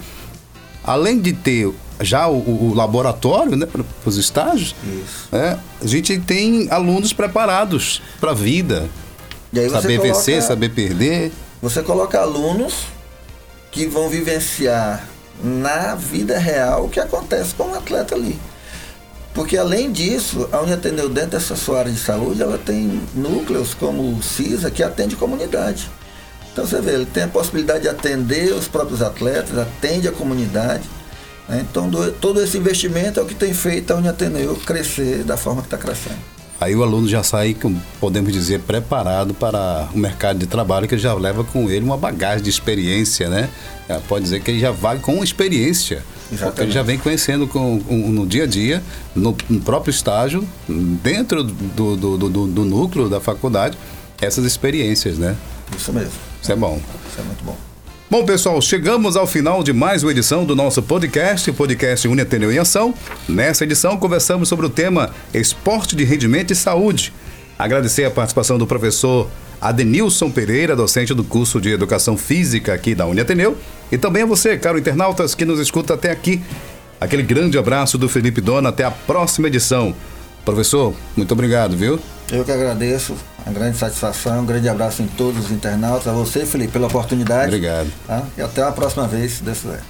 Além 0.84 1.20
de 1.20 1.34
ter 1.34 1.72
já 2.00 2.28
o, 2.28 2.36
o- 2.38 2.74
laboratório, 2.76 3.56
né, 3.56 3.66
para 3.66 3.82
os 4.06 4.18
estágios, 4.18 4.76
né, 5.32 5.58
a 5.82 5.88
gente 5.88 6.20
tem 6.20 6.68
alunos 6.70 7.12
preparados 7.14 8.02
para 8.20 8.32
a 8.32 8.34
vida. 8.36 8.88
Saber 9.72 9.98
coloca- 9.98 10.02
vencer, 10.02 10.42
saber 10.44 10.70
perder. 10.70 11.32
Você 11.62 11.82
coloca 11.82 12.20
alunos 12.20 12.74
que 13.72 13.86
vão 13.88 14.10
vivenciar 14.10 15.08
na 15.44 15.96
vida 15.96 16.38
real 16.38 16.86
o 16.86 16.90
que 16.90 17.00
acontece 17.00 17.56
com 17.56 17.64
o 17.72 17.76
atleta 17.76 18.14
ali. 18.16 18.38
Porque 19.36 19.58
além 19.58 19.92
disso, 19.92 20.48
a 20.52 20.62
Uniateneu 20.62 21.10
dentro 21.10 21.32
dessa 21.32 21.56
sua 21.58 21.80
área 21.80 21.92
de 21.92 22.00
saúde, 22.00 22.42
ela 22.42 22.58
tem 22.58 23.02
núcleos 23.14 23.74
como 23.74 24.02
o 24.18 24.24
CISA 24.24 24.72
que 24.72 24.82
atende 24.82 25.16
comunidade. 25.18 25.92
Então 26.54 26.66
você 26.66 26.80
vê, 26.80 26.92
ele 26.94 27.06
tem 27.06 27.24
a 27.24 27.28
possibilidade 27.28 27.82
de 27.82 27.90
atender 27.90 28.54
os 28.54 28.66
próprios 28.68 29.02
atletas, 29.02 29.58
atende 29.58 30.08
a 30.08 30.12
comunidade. 30.14 30.84
né? 31.50 31.64
Então 31.70 31.90
do- 31.90 32.12
todo 32.14 32.42
esse 32.42 32.58
investimento 32.58 33.20
é 33.20 33.24
o 33.24 33.26
que 33.26 33.36
tem 33.36 33.54
feito 33.54 33.92
a 33.92 33.98
Uniateneu 33.98 34.56
crescer 34.66 35.24
da 35.24 35.36
forma 35.38 35.62
que 35.62 35.68
está 35.68 35.78
crescendo. 35.78 36.35
Aí 36.60 36.74
o 36.76 36.82
aluno 36.84 37.08
já 37.08 37.22
sai, 37.22 37.56
podemos 38.00 38.32
dizer, 38.32 38.62
preparado 38.62 39.34
para 39.34 39.90
o 39.94 39.98
mercado 39.98 40.40
de 40.40 40.48
trabalho, 40.48 40.88
que 40.88 40.98
já 40.98 41.14
leva 41.14 41.44
com 41.44 41.70
ele 41.70 41.84
uma 41.84 41.98
bagagem 41.98 42.42
de 42.44 42.50
experiência, 42.50 43.28
né? 43.30 43.50
Já 43.90 44.00
Pode 44.00 44.24
dizer 44.24 44.42
que 44.42 44.52
ele 44.52 44.60
já 44.60 44.72
vai 44.72 44.98
com 45.00 45.22
experiência. 45.24 45.98
Porque 46.30 46.34
ele 46.36 46.42
Exatamente. 46.44 46.74
já 46.74 46.82
vem 46.82 46.98
conhecendo 46.98 47.46
com, 47.48 47.80
com- 47.82 47.98
no 47.98 48.26
dia 48.26 48.44
a 48.46 48.48
dia, 48.48 48.82
no, 49.14 49.36
no 49.50 49.60
próprio 49.62 49.92
estágio, 49.92 50.48
dentro 50.68 51.44
do, 51.44 51.96
do, 51.96 52.18
do, 52.18 52.30
do- 52.30 52.48
do 52.48 52.66
núcleo 52.66 53.10
da 53.10 53.20
faculdade, 53.20 53.78
essas 54.22 54.46
experiências, 54.46 55.18
né? 55.18 55.36
Isso 55.78 55.92
mesmo. 55.94 56.14
Isso 56.42 56.52
é 56.52 56.56
bom. 56.56 56.80
Isso 57.12 57.20
é 57.20 57.24
muito 57.24 57.44
bom. 57.44 57.56
Bom, 58.08 58.24
pessoal, 58.24 58.62
chegamos 58.62 59.18
ao 59.18 59.26
final 59.26 59.64
de 59.64 59.74
mais 59.74 60.04
uma 60.04 60.12
edição 60.12 60.46
do 60.46 60.56
nosso 60.56 60.82
podcast, 60.84 61.52
podcast 61.52 62.08
Uni 62.08 62.22
Ateneu 62.22 62.52
em 62.52 62.60
Ação. 62.60 62.94
Nessa 63.28 63.64
edição, 63.64 63.98
conversamos 63.98 64.48
sobre 64.48 64.68
o 64.68 64.70
tema 64.70 65.10
Esporte 65.34 65.96
de 65.96 66.04
Rendimento 66.04 66.54
e 66.54 66.56
Saúde. 66.56 67.12
Agradecer 67.58 68.06
a 68.06 68.12
participação 68.12 68.60
do 68.60 68.68
professor 68.68 69.28
Adenilson 69.60 70.30
Pereira, 70.30 70.76
docente 70.76 71.16
do 71.16 71.24
curso 71.24 71.60
de 71.60 71.72
Educação 71.72 72.16
Física 72.16 72.76
aqui 72.76 72.94
da 72.94 73.08
Uni 73.08 73.22
Ateneu, 73.22 73.58
e 73.92 73.98
também 73.98 74.22
a 74.22 74.28
você, 74.28 74.56
caro 74.56 74.78
internautas, 74.78 75.34
que 75.34 75.44
nos 75.44 75.60
escuta 75.60 75.96
até 75.96 76.12
aqui. 76.12 76.40
Aquele 77.02 77.24
grande 77.24 77.58
abraço 77.58 77.98
do 77.98 78.08
Felipe 78.08 78.40
Dona, 78.40 78.70
até 78.70 78.84
a 78.84 78.92
próxima 78.92 79.48
edição. 79.48 79.96
Professor, 80.46 80.94
muito 81.18 81.32
obrigado, 81.32 81.76
viu? 81.76 82.00
Eu 82.32 82.46
que 82.46 82.52
agradeço, 82.52 83.16
uma 83.46 83.54
grande 83.54 83.78
satisfação, 83.78 84.42
um 84.42 84.46
grande 84.46 84.68
abraço 84.68 85.02
em 85.04 85.08
todos 85.08 85.46
os 85.46 85.52
internautas, 85.52 86.08
a 86.08 86.12
você, 86.14 86.46
Felipe, 86.46 86.74
pela 86.74 86.88
oportunidade. 86.88 87.48
Obrigado. 87.48 87.92
tá? 88.08 88.24
E 88.38 88.42
até 88.42 88.64
a 88.64 88.72
próxima 88.72 89.08
vez, 89.08 89.34
se 89.34 89.44
Deus 89.44 89.60
quiser. 89.60 89.82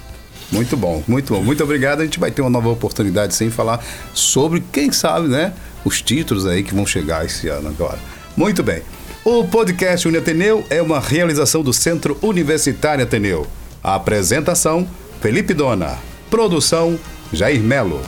Muito 0.52 0.78
bom, 0.78 1.04
muito 1.08 1.34
bom. 1.34 1.42
Muito 1.42 1.64
obrigado. 1.64 2.02
A 2.02 2.04
gente 2.04 2.20
vai 2.20 2.30
ter 2.30 2.42
uma 2.42 2.50
nova 2.50 2.70
oportunidade 2.70 3.34
sem 3.34 3.50
falar 3.50 3.84
sobre, 4.14 4.64
quem 4.72 4.92
sabe, 4.92 5.28
né? 5.28 5.54
Os 5.84 6.02
títulos 6.02 6.46
aí 6.46 6.64
que 6.64 6.76
vão 6.76 6.86
chegar 6.86 7.26
esse 7.26 7.48
ano 7.48 7.70
agora. 7.70 7.98
Muito 8.36 8.62
bem. 8.62 8.82
O 9.24 9.44
podcast 9.46 10.08
Uni 10.08 10.18
Ateneu 10.18 10.64
é 10.70 10.82
uma 10.82 11.00
realização 11.00 11.64
do 11.64 11.74
Centro 11.74 12.18
Universitário 12.22 13.04
Ateneu. 13.04 13.48
A 13.84 13.96
apresentação, 13.96 14.88
Felipe 15.22 15.54
Dona. 15.54 15.98
Produção, 16.30 17.00
Jair 17.34 17.62
Melo. 17.62 18.02